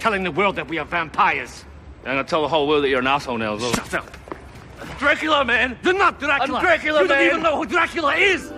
Telling 0.00 0.24
the 0.24 0.32
world 0.32 0.56
that 0.56 0.68
we 0.68 0.80
are 0.80 0.88
vampires. 0.88 1.64
I'm 2.04 2.12
gonna 2.12 2.24
tell 2.24 2.42
the 2.42 2.48
whole 2.48 2.66
world 2.66 2.82
that 2.82 2.88
you're 2.88 3.02
an 3.02 3.06
asshole 3.06 3.38
now. 3.38 3.56
Shut 3.58 3.94
up. 3.94 4.25
Dracula, 4.98 5.44
man. 5.44 5.78
They're 5.82 5.92
not 5.92 6.18
Dracula. 6.18 6.60
Dracula, 6.60 7.02
you 7.02 7.08
man. 7.08 7.18
don't 7.18 7.26
even 7.26 7.42
know 7.42 7.56
who 7.56 7.66
Dracula 7.66 8.14
is. 8.16 8.52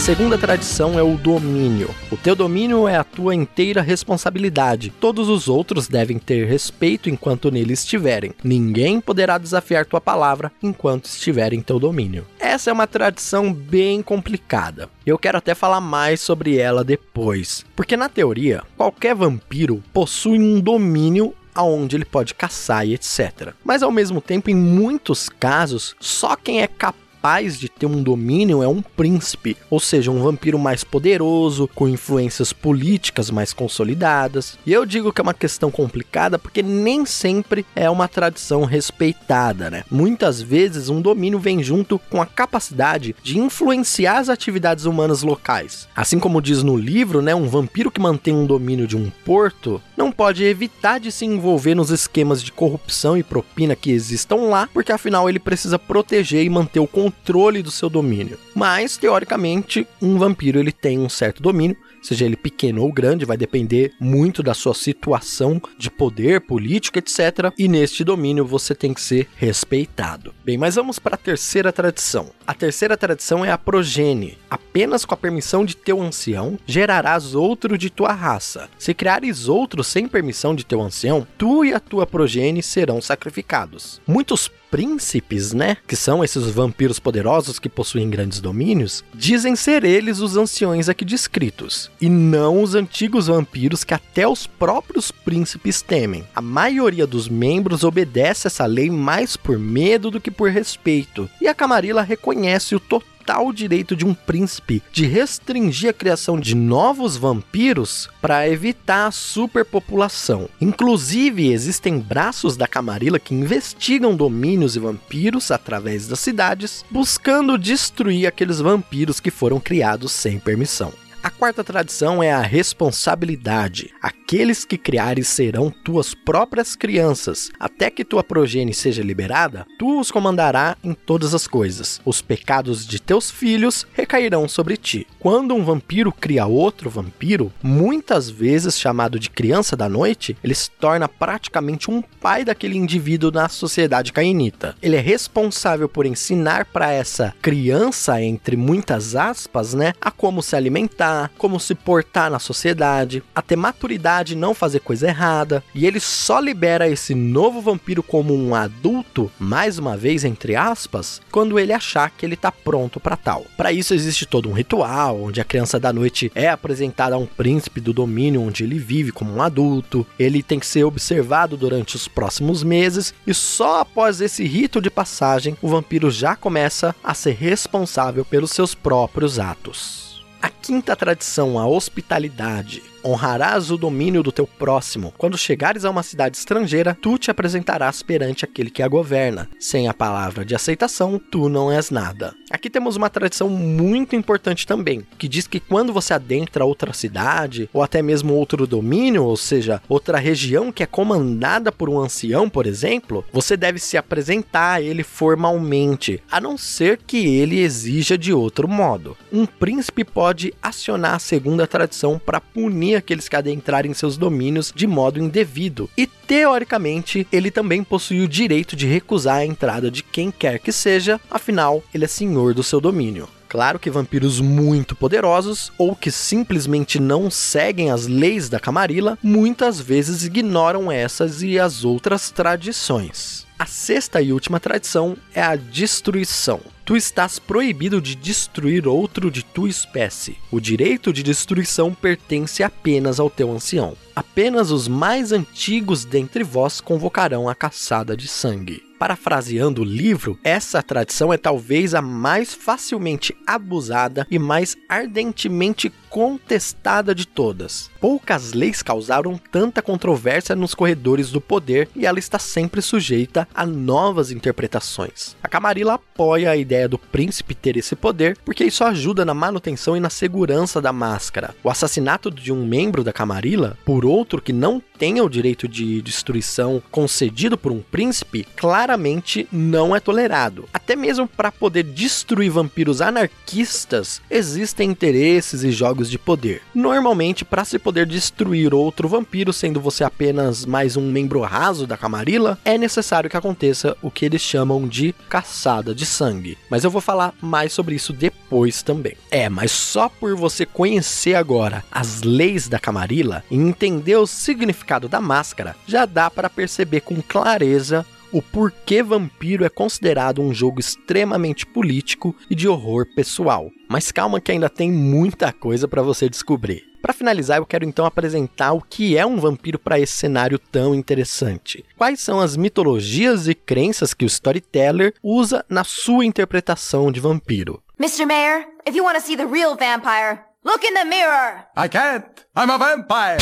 Segunda 0.00 0.38
tradição 0.38 0.98
é 0.98 1.02
o 1.02 1.18
domínio. 1.18 1.94
O 2.10 2.16
teu 2.16 2.34
domínio 2.34 2.88
é 2.88 2.96
a 2.96 3.04
tua 3.04 3.34
inteira 3.34 3.82
responsabilidade. 3.82 4.90
Todos 4.98 5.28
os 5.28 5.46
outros 5.46 5.88
devem 5.88 6.18
ter 6.18 6.46
respeito 6.46 7.10
enquanto 7.10 7.50
nele 7.50 7.74
estiverem. 7.74 8.32
Ninguém 8.42 8.98
poderá 8.98 9.36
desafiar 9.36 9.84
tua 9.84 10.00
palavra 10.00 10.50
enquanto 10.62 11.04
estiver 11.04 11.52
em 11.52 11.60
teu 11.60 11.78
domínio. 11.78 12.26
Essa 12.38 12.70
é 12.70 12.72
uma 12.72 12.86
tradição 12.86 13.52
bem 13.52 14.00
complicada. 14.00 14.88
Eu 15.04 15.18
quero 15.18 15.36
até 15.36 15.54
falar 15.54 15.82
mais 15.82 16.22
sobre 16.22 16.56
ela 16.56 16.82
depois, 16.82 17.66
porque 17.76 17.94
na 17.94 18.08
teoria, 18.08 18.62
qualquer 18.78 19.14
vampiro 19.14 19.82
possui 19.92 20.38
um 20.38 20.60
domínio 20.60 21.34
aonde 21.54 21.96
ele 21.96 22.06
pode 22.06 22.34
caçar 22.34 22.86
e 22.86 22.94
etc. 22.94 23.52
Mas 23.62 23.82
ao 23.82 23.92
mesmo 23.92 24.22
tempo, 24.22 24.48
em 24.48 24.56
muitos 24.56 25.28
casos, 25.28 25.94
só 26.00 26.36
quem 26.36 26.62
é 26.62 26.66
capaz 26.66 27.09
capaz 27.20 27.60
de 27.60 27.68
ter 27.68 27.84
um 27.84 28.02
domínio 28.02 28.62
é 28.62 28.68
um 28.68 28.80
príncipe, 28.80 29.54
ou 29.68 29.78
seja, 29.78 30.10
um 30.10 30.22
vampiro 30.22 30.58
mais 30.58 30.82
poderoso, 30.82 31.68
com 31.74 31.86
influências 31.86 32.50
políticas 32.50 33.30
mais 33.30 33.52
consolidadas. 33.52 34.58
E 34.64 34.72
eu 34.72 34.86
digo 34.86 35.12
que 35.12 35.20
é 35.20 35.22
uma 35.22 35.34
questão 35.34 35.70
complicada 35.70 36.38
porque 36.38 36.62
nem 36.62 37.04
sempre 37.04 37.66
é 37.76 37.90
uma 37.90 38.08
tradição 38.08 38.64
respeitada, 38.64 39.68
né? 39.68 39.84
Muitas 39.90 40.40
vezes 40.40 40.88
um 40.88 41.02
domínio 41.02 41.38
vem 41.38 41.62
junto 41.62 41.98
com 41.98 42.22
a 42.22 42.26
capacidade 42.26 43.14
de 43.22 43.38
influenciar 43.38 44.18
as 44.18 44.30
atividades 44.30 44.86
humanas 44.86 45.22
locais. 45.22 45.86
Assim 45.94 46.18
como 46.18 46.40
diz 46.40 46.62
no 46.62 46.76
livro, 46.76 47.20
né, 47.20 47.34
um 47.34 47.48
vampiro 47.48 47.90
que 47.90 48.00
mantém 48.00 48.34
um 48.34 48.46
domínio 48.46 48.86
de 48.86 48.96
um 48.96 49.10
porto 49.26 49.80
não 50.00 50.10
pode 50.10 50.42
evitar 50.44 50.98
de 50.98 51.12
se 51.12 51.26
envolver 51.26 51.74
nos 51.74 51.90
esquemas 51.90 52.42
de 52.42 52.50
corrupção 52.50 53.18
e 53.18 53.22
propina 53.22 53.76
que 53.76 53.90
existam 53.90 54.36
lá, 54.48 54.66
porque 54.72 54.90
afinal 54.90 55.28
ele 55.28 55.38
precisa 55.38 55.78
proteger 55.78 56.42
e 56.42 56.48
manter 56.48 56.80
o 56.80 56.86
controle 56.86 57.62
do 57.62 57.70
seu 57.70 57.90
domínio. 57.90 58.38
Mas, 58.54 58.96
teoricamente, 58.96 59.86
um 60.00 60.16
vampiro 60.16 60.58
ele 60.58 60.72
tem 60.72 60.98
um 60.98 61.10
certo 61.10 61.42
domínio, 61.42 61.76
seja 62.02 62.24
ele 62.24 62.36
pequeno 62.36 62.82
ou 62.82 62.92
grande, 62.92 63.24
vai 63.24 63.36
depender 63.36 63.92
muito 64.00 64.42
da 64.42 64.54
sua 64.54 64.74
situação 64.74 65.60
de 65.78 65.90
poder 65.90 66.40
político, 66.40 66.98
etc. 66.98 67.52
E 67.58 67.68
neste 67.68 68.04
domínio 68.04 68.44
você 68.44 68.74
tem 68.74 68.94
que 68.94 69.00
ser 69.00 69.28
respeitado. 69.36 70.34
Bem, 70.44 70.58
mas 70.58 70.74
vamos 70.74 70.98
para 70.98 71.14
a 71.14 71.18
terceira 71.18 71.72
tradição. 71.72 72.30
A 72.46 72.54
terceira 72.54 72.96
tradição 72.96 73.44
é 73.44 73.50
a 73.50 73.58
progenie. 73.58 74.38
Apenas 74.50 75.04
com 75.04 75.14
a 75.14 75.16
permissão 75.16 75.64
de 75.64 75.76
teu 75.76 76.00
ancião 76.00 76.58
gerarás 76.66 77.34
outro 77.34 77.76
de 77.78 77.90
tua 77.90 78.12
raça. 78.12 78.68
Se 78.78 78.94
criares 78.94 79.48
outro 79.48 79.84
sem 79.84 80.08
permissão 80.08 80.54
de 80.54 80.64
teu 80.64 80.80
ancião, 80.80 81.26
tu 81.38 81.64
e 81.64 81.72
a 81.72 81.80
tua 81.80 82.06
progenie 82.06 82.62
serão 82.62 83.00
sacrificados. 83.00 84.00
Muitos 84.06 84.50
príncipes, 84.70 85.52
né, 85.52 85.76
que 85.86 85.96
são 85.96 86.22
esses 86.22 86.48
vampiros 86.48 87.00
poderosos 87.00 87.58
que 87.58 87.68
possuem 87.68 88.08
grandes 88.08 88.40
domínios, 88.40 89.04
dizem 89.12 89.56
ser 89.56 89.84
eles 89.84 90.20
os 90.20 90.36
anciões 90.36 90.88
aqui 90.88 91.04
descritos, 91.04 91.89
e 92.00 92.08
não 92.08 92.62
os 92.62 92.74
antigos 92.74 93.26
vampiros 93.26 93.84
que 93.84 93.94
até 93.94 94.26
os 94.26 94.46
próprios 94.46 95.10
príncipes 95.10 95.82
temem. 95.82 96.24
A 96.34 96.40
maioria 96.40 97.06
dos 97.06 97.28
membros 97.28 97.84
obedece 97.84 98.46
essa 98.46 98.66
lei 98.66 98.90
mais 98.90 99.36
por 99.36 99.58
medo 99.58 100.10
do 100.10 100.20
que 100.20 100.30
por 100.30 100.50
respeito, 100.50 101.28
e 101.40 101.48
a 101.48 101.54
Camarilla 101.54 102.02
reconhece 102.02 102.74
o 102.74 102.80
total 102.80 103.10
total 103.30 103.52
direito 103.52 103.94
de 103.94 104.04
um 104.04 104.12
príncipe 104.12 104.82
de 104.92 105.06
restringir 105.06 105.90
a 105.90 105.92
criação 105.92 106.38
de 106.38 106.56
novos 106.56 107.16
vampiros 107.16 108.08
para 108.20 108.48
evitar 108.48 109.06
a 109.06 109.10
superpopulação. 109.12 110.48
Inclusive, 110.60 111.52
existem 111.52 111.98
braços 111.98 112.56
da 112.56 112.66
Camarilla 112.66 113.20
que 113.20 113.34
investigam 113.34 114.16
domínios 114.16 114.74
e 114.74 114.80
vampiros 114.80 115.50
através 115.50 116.08
das 116.08 116.18
cidades, 116.18 116.84
buscando 116.90 117.56
destruir 117.56 118.26
aqueles 118.26 118.58
vampiros 118.58 119.20
que 119.20 119.30
foram 119.30 119.60
criados 119.60 120.10
sem 120.10 120.38
permissão. 120.38 120.92
A 121.22 121.28
quarta 121.28 121.62
tradição 121.62 122.22
é 122.22 122.32
a 122.32 122.40
responsabilidade. 122.40 123.92
Aqueles 124.00 124.64
que 124.64 124.78
criares 124.78 125.28
serão 125.28 125.70
tuas 125.70 126.14
próprias 126.14 126.74
crianças. 126.74 127.50
Até 127.60 127.90
que 127.90 128.06
tua 128.06 128.24
progenie 128.24 128.72
seja 128.72 129.02
liberada, 129.02 129.66
tu 129.78 130.00
os 130.00 130.10
comandará 130.10 130.78
em 130.82 130.94
todas 130.94 131.34
as 131.34 131.46
coisas. 131.46 132.00
Os 132.06 132.22
pecados 132.22 132.86
de 132.86 132.98
teus 132.98 133.30
filhos 133.30 133.86
recairão 133.92 134.48
sobre 134.48 134.78
ti. 134.78 135.06
Quando 135.18 135.54
um 135.54 135.62
vampiro 135.62 136.10
cria 136.10 136.46
outro 136.46 136.88
vampiro, 136.88 137.52
muitas 137.62 138.30
vezes 138.30 138.80
chamado 138.80 139.18
de 139.18 139.28
criança 139.28 139.76
da 139.76 139.90
noite, 139.90 140.34
ele 140.42 140.54
se 140.54 140.70
torna 140.70 141.06
praticamente 141.06 141.90
um 141.90 142.00
pai 142.00 142.46
daquele 142.46 142.78
indivíduo 142.78 143.30
na 143.30 143.46
sociedade 143.46 144.10
cainita. 144.10 144.74
Ele 144.80 144.96
é 144.96 145.00
responsável 145.00 145.86
por 145.86 146.06
ensinar 146.06 146.64
para 146.64 146.90
essa 146.90 147.34
criança, 147.42 148.22
entre 148.22 148.56
muitas 148.56 149.14
aspas, 149.14 149.74
né, 149.74 149.92
a 150.00 150.10
como 150.10 150.42
se 150.42 150.56
alimentar 150.56 151.09
como 151.36 151.58
se 151.58 151.74
portar 151.74 152.30
na 152.30 152.38
sociedade, 152.38 153.22
a 153.34 153.42
ter 153.42 153.56
maturidade 153.56 154.32
e 154.32 154.36
não 154.36 154.54
fazer 154.54 154.80
coisa 154.80 155.08
errada. 155.08 155.62
E 155.74 155.86
ele 155.86 156.00
só 156.00 156.38
libera 156.38 156.88
esse 156.88 157.14
novo 157.14 157.60
vampiro 157.60 158.02
como 158.02 158.34
um 158.34 158.54
adulto, 158.54 159.30
mais 159.38 159.78
uma 159.78 159.96
vez 159.96 160.24
entre 160.24 160.56
aspas, 160.56 161.20
quando 161.30 161.58
ele 161.58 161.72
achar 161.72 162.10
que 162.10 162.24
ele 162.24 162.36
tá 162.36 162.52
pronto 162.52 163.00
para 163.00 163.16
tal. 163.16 163.44
Para 163.56 163.72
isso 163.72 163.94
existe 163.94 164.26
todo 164.26 164.48
um 164.48 164.52
ritual 164.52 165.22
onde 165.22 165.40
a 165.40 165.44
criança 165.44 165.78
da 165.78 165.92
noite 165.92 166.30
é 166.34 166.48
apresentada 166.48 167.14
a 167.14 167.18
um 167.18 167.26
príncipe 167.26 167.80
do 167.80 167.92
domínio 167.92 168.42
onde 168.42 168.64
ele 168.64 168.78
vive 168.78 169.12
como 169.12 169.32
um 169.34 169.42
adulto. 169.42 170.06
Ele 170.18 170.42
tem 170.42 170.58
que 170.58 170.66
ser 170.66 170.84
observado 170.84 171.56
durante 171.56 171.96
os 171.96 172.08
próximos 172.08 172.62
meses 172.62 173.14
e 173.26 173.34
só 173.34 173.80
após 173.80 174.20
esse 174.20 174.44
rito 174.44 174.80
de 174.80 174.90
passagem 174.90 175.56
o 175.62 175.68
vampiro 175.68 176.10
já 176.10 176.36
começa 176.36 176.94
a 177.02 177.14
ser 177.14 177.32
responsável 177.32 178.24
pelos 178.24 178.50
seus 178.50 178.74
próprios 178.74 179.38
atos. 179.38 180.24
Quinta 180.70 180.94
tradição, 180.94 181.58
a 181.58 181.66
hospitalidade, 181.66 182.80
honrarás 183.04 183.72
o 183.72 183.76
domínio 183.76 184.22
do 184.22 184.30
teu 184.30 184.46
próximo. 184.46 185.12
Quando 185.18 185.36
chegares 185.36 185.84
a 185.84 185.90
uma 185.90 186.02
cidade 186.02 186.36
estrangeira, 186.36 186.96
tu 187.00 187.18
te 187.18 187.30
apresentarás 187.30 188.02
perante 188.02 188.44
aquele 188.44 188.70
que 188.70 188.82
a 188.82 188.88
governa. 188.88 189.48
Sem 189.58 189.88
a 189.88 189.94
palavra 189.94 190.44
de 190.44 190.54
aceitação, 190.54 191.18
tu 191.18 191.48
não 191.48 191.72
és 191.72 191.90
nada. 191.90 192.34
Aqui 192.50 192.68
temos 192.68 192.96
uma 192.96 193.08
tradição 193.08 193.48
muito 193.48 194.16
importante 194.16 194.66
também, 194.66 195.06
que 195.18 195.28
diz 195.28 195.46
que 195.46 195.60
quando 195.60 195.92
você 195.92 196.14
adentra 196.14 196.64
outra 196.64 196.92
cidade, 196.92 197.70
ou 197.72 197.82
até 197.82 198.02
mesmo 198.02 198.34
outro 198.34 198.66
domínio, 198.66 199.24
ou 199.24 199.36
seja, 199.36 199.80
outra 199.88 200.18
região 200.18 200.72
que 200.72 200.82
é 200.82 200.86
comandada 200.86 201.70
por 201.70 201.88
um 201.88 201.98
ancião, 201.98 202.48
por 202.48 202.66
exemplo, 202.66 203.24
você 203.32 203.56
deve 203.56 203.78
se 203.78 203.96
apresentar 203.96 204.74
a 204.74 204.82
ele 204.82 205.02
formalmente, 205.02 206.22
a 206.30 206.40
não 206.40 206.58
ser 206.58 206.98
que 207.06 207.18
ele 207.18 207.60
exija 207.60 208.18
de 208.18 208.32
outro 208.32 208.66
modo. 208.66 209.16
Um 209.32 209.46
príncipe 209.46 210.04
pode 210.04 210.52
acionar 210.62 211.14
a 211.14 211.18
segunda 211.18 211.66
tradição 211.66 212.18
para 212.18 212.40
punir 212.40 212.96
aqueles 212.96 213.28
que 213.28 213.36
adentrarem 213.36 213.94
seus 213.94 214.16
domínios 214.16 214.72
de 214.74 214.86
modo 214.86 215.20
indevido. 215.20 215.88
E 215.96 216.06
teoricamente, 216.06 217.26
ele 217.32 217.50
também 217.50 217.82
possui 217.82 218.20
o 218.20 218.28
direito 218.28 218.76
de 218.76 218.86
recusar 218.86 219.36
a 219.36 219.46
entrada 219.46 219.90
de 219.90 220.02
quem 220.02 220.30
quer 220.30 220.58
que 220.58 220.72
seja, 220.72 221.20
afinal, 221.30 221.82
ele 221.94 222.04
é 222.04 222.08
senhor 222.08 222.54
do 222.54 222.62
seu 222.62 222.80
domínio. 222.80 223.28
Claro 223.50 223.80
que 223.80 223.90
vampiros 223.90 224.40
muito 224.40 224.94
poderosos 224.94 225.72
ou 225.76 225.96
que 225.96 226.12
simplesmente 226.12 227.00
não 227.00 227.28
seguem 227.28 227.90
as 227.90 228.06
leis 228.06 228.48
da 228.48 228.60
Camarilla 228.60 229.18
muitas 229.20 229.80
vezes 229.80 230.24
ignoram 230.24 230.90
essas 230.90 231.42
e 231.42 231.58
as 231.58 231.84
outras 231.84 232.30
tradições. 232.30 233.49
A 233.60 233.66
sexta 233.66 234.22
e 234.22 234.32
última 234.32 234.58
tradição 234.58 235.18
é 235.34 235.42
a 235.42 235.54
destruição. 235.54 236.62
Tu 236.82 236.96
estás 236.96 237.38
proibido 237.38 238.00
de 238.00 238.14
destruir 238.14 238.88
outro 238.88 239.30
de 239.30 239.44
tua 239.44 239.68
espécie. 239.68 240.38
O 240.50 240.58
direito 240.58 241.12
de 241.12 241.22
destruição 241.22 241.92
pertence 241.92 242.62
apenas 242.62 243.20
ao 243.20 243.28
teu 243.28 243.52
ancião. 243.52 243.94
Apenas 244.16 244.70
os 244.70 244.88
mais 244.88 245.30
antigos 245.30 246.06
dentre 246.06 246.42
vós 246.42 246.80
convocarão 246.80 247.50
a 247.50 247.54
caçada 247.54 248.16
de 248.16 248.28
sangue. 248.28 248.82
Parafraseando 248.98 249.82
o 249.82 249.84
livro, 249.84 250.38
essa 250.44 250.82
tradição 250.82 251.32
é 251.32 251.36
talvez 251.36 251.94
a 251.94 252.02
mais 252.02 252.52
facilmente 252.52 253.34
abusada 253.46 254.26
e 254.30 254.38
mais 254.38 254.76
ardentemente 254.88 255.90
contestada 256.10 257.14
de 257.14 257.26
todas. 257.26 257.88
Poucas 258.00 258.52
leis 258.52 258.82
causaram 258.82 259.40
tanta 259.50 259.80
controvérsia 259.80 260.56
nos 260.56 260.74
corredores 260.74 261.30
do 261.30 261.40
poder 261.40 261.88
e 261.94 262.04
ela 262.04 262.18
está 262.18 262.38
sempre 262.38 262.82
sujeita 262.82 263.46
a 263.54 263.64
novas 263.64 264.32
interpretações. 264.32 265.36
A 265.42 265.48
Camarilla 265.48 265.94
apoia 265.94 266.50
a 266.50 266.56
ideia 266.56 266.88
do 266.88 266.98
príncipe 266.98 267.54
ter 267.54 267.76
esse 267.76 267.94
poder 267.94 268.36
porque 268.44 268.64
isso 268.64 268.82
ajuda 268.82 269.24
na 269.24 269.32
manutenção 269.32 269.96
e 269.96 270.00
na 270.00 270.10
segurança 270.10 270.80
da 270.80 270.92
máscara. 270.92 271.54
O 271.62 271.70
assassinato 271.70 272.30
de 272.30 272.52
um 272.52 272.66
membro 272.66 273.04
da 273.04 273.12
Camarilla 273.12 273.78
por 273.84 274.04
outro 274.04 274.42
que 274.42 274.52
não 274.52 274.82
tenha 274.98 275.24
o 275.24 275.30
direito 275.30 275.66
de 275.66 276.02
destruição 276.02 276.82
concedido 276.90 277.56
por 277.56 277.72
um 277.72 277.80
príncipe 277.80 278.46
claramente 278.56 279.48
não 279.50 279.96
é 279.96 280.00
tolerado. 280.00 280.68
Até 280.74 280.94
mesmo 280.96 281.26
para 281.26 281.50
poder 281.50 281.84
destruir 281.84 282.50
vampiros 282.50 283.00
anarquistas, 283.00 284.20
existem 284.30 284.90
interesses 284.90 285.62
e 285.62 285.70
jogos 285.70 285.99
de 286.08 286.18
poder. 286.18 286.62
Normalmente, 286.72 287.44
para 287.44 287.64
se 287.64 287.78
poder 287.78 288.06
destruir 288.06 288.72
outro 288.72 289.08
vampiro, 289.08 289.52
sendo 289.52 289.80
você 289.80 290.04
apenas 290.04 290.64
mais 290.64 290.96
um 290.96 291.10
membro 291.10 291.40
raso 291.40 291.86
da 291.86 291.96
Camarilla, 291.96 292.58
é 292.64 292.78
necessário 292.78 293.28
que 293.28 293.36
aconteça 293.36 293.96
o 294.00 294.10
que 294.10 294.24
eles 294.24 294.40
chamam 294.40 294.86
de 294.86 295.12
caçada 295.28 295.92
de 295.92 296.06
sangue. 296.06 296.56
Mas 296.70 296.84
eu 296.84 296.90
vou 296.90 297.00
falar 297.00 297.34
mais 297.40 297.72
sobre 297.72 297.94
isso 297.94 298.12
depois 298.12 298.82
também. 298.82 299.16
É, 299.30 299.48
mas 299.48 299.72
só 299.72 300.08
por 300.08 300.36
você 300.36 300.64
conhecer 300.64 301.34
agora 301.34 301.84
as 301.90 302.22
leis 302.22 302.68
da 302.68 302.78
Camarilla 302.78 303.42
e 303.50 303.56
entender 303.56 304.16
o 304.16 304.26
significado 304.26 305.08
da 305.08 305.20
máscara, 305.20 305.74
já 305.86 306.06
dá 306.06 306.30
para 306.30 306.48
perceber 306.48 307.00
com 307.00 307.20
clareza 307.20 308.06
o 308.32 308.40
porquê 308.40 309.02
Vampiro 309.02 309.64
é 309.64 309.68
considerado 309.68 310.40
um 310.40 310.54
jogo 310.54 310.80
extremamente 310.80 311.66
político 311.66 312.34
e 312.48 312.54
de 312.54 312.68
horror 312.68 313.06
pessoal. 313.14 313.70
Mas 313.88 314.12
calma 314.12 314.40
que 314.40 314.52
ainda 314.52 314.68
tem 314.68 314.90
muita 314.90 315.52
coisa 315.52 315.88
para 315.88 316.02
você 316.02 316.28
descobrir. 316.28 316.84
Para 317.02 317.14
finalizar, 317.14 317.56
eu 317.58 317.66
quero 317.66 317.84
então 317.84 318.04
apresentar 318.04 318.72
o 318.72 318.82
que 318.82 319.16
é 319.16 319.24
um 319.24 319.38
vampiro 319.38 319.78
para 319.78 319.98
esse 319.98 320.12
cenário 320.12 320.58
tão 320.58 320.94
interessante. 320.94 321.84
Quais 321.96 322.20
são 322.20 322.40
as 322.40 322.56
mitologias 322.56 323.48
e 323.48 323.54
crenças 323.54 324.12
que 324.12 324.24
o 324.24 324.26
storyteller 324.26 325.14
usa 325.22 325.64
na 325.68 325.82
sua 325.82 326.26
interpretação 326.26 327.10
de 327.10 327.18
vampiro? 327.18 327.82
Mr. 327.98 328.26
Mayor, 328.26 328.66
if 328.86 328.94
you 328.94 329.02
want 329.04 329.16
to 329.16 329.22
see 329.22 329.36
the 329.36 329.46
real 329.46 329.76
vampire, 329.76 330.40
look 330.64 330.86
in 330.86 330.94
the 330.94 331.04
mirror. 331.04 331.64
I 331.76 331.88
can't. 331.88 332.26
I'm 332.54 332.70
a 332.70 332.76
vampire. 332.76 333.38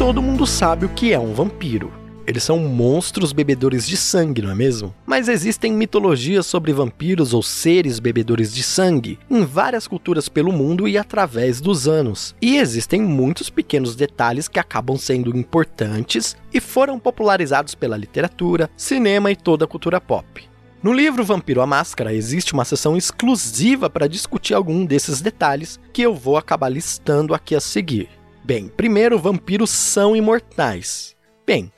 Todo 0.00 0.22
mundo 0.22 0.46
sabe 0.46 0.86
o 0.86 0.88
que 0.88 1.12
é 1.12 1.18
um 1.18 1.34
vampiro. 1.34 1.92
Eles 2.26 2.42
são 2.42 2.58
monstros 2.58 3.34
bebedores 3.34 3.86
de 3.86 3.98
sangue, 3.98 4.40
não 4.40 4.50
é 4.50 4.54
mesmo? 4.54 4.94
Mas 5.04 5.28
existem 5.28 5.74
mitologias 5.74 6.46
sobre 6.46 6.72
vampiros 6.72 7.34
ou 7.34 7.42
seres 7.42 7.98
bebedores 7.98 8.50
de 8.50 8.62
sangue 8.62 9.18
em 9.30 9.44
várias 9.44 9.86
culturas 9.86 10.26
pelo 10.26 10.52
mundo 10.52 10.88
e 10.88 10.96
através 10.96 11.60
dos 11.60 11.86
anos. 11.86 12.34
E 12.40 12.56
existem 12.56 13.02
muitos 13.02 13.50
pequenos 13.50 13.94
detalhes 13.94 14.48
que 14.48 14.58
acabam 14.58 14.96
sendo 14.96 15.36
importantes 15.36 16.34
e 16.50 16.60
foram 16.60 16.98
popularizados 16.98 17.74
pela 17.74 17.98
literatura, 17.98 18.70
cinema 18.78 19.30
e 19.30 19.36
toda 19.36 19.66
a 19.66 19.68
cultura 19.68 20.00
pop. 20.00 20.48
No 20.82 20.94
livro 20.94 21.22
Vampiro 21.22 21.60
a 21.60 21.66
Máscara 21.66 22.14
existe 22.14 22.54
uma 22.54 22.64
sessão 22.64 22.96
exclusiva 22.96 23.90
para 23.90 24.08
discutir 24.08 24.54
algum 24.54 24.86
desses 24.86 25.20
detalhes 25.20 25.78
que 25.92 26.00
eu 26.00 26.14
vou 26.14 26.38
acabar 26.38 26.70
listando 26.70 27.34
aqui 27.34 27.54
a 27.54 27.60
seguir. 27.60 28.08
Bem, 28.44 28.68
primeiro, 28.68 29.18
vampiros 29.18 29.70
são 29.70 30.16
imortais. 30.16 31.14
Bem, 31.46 31.72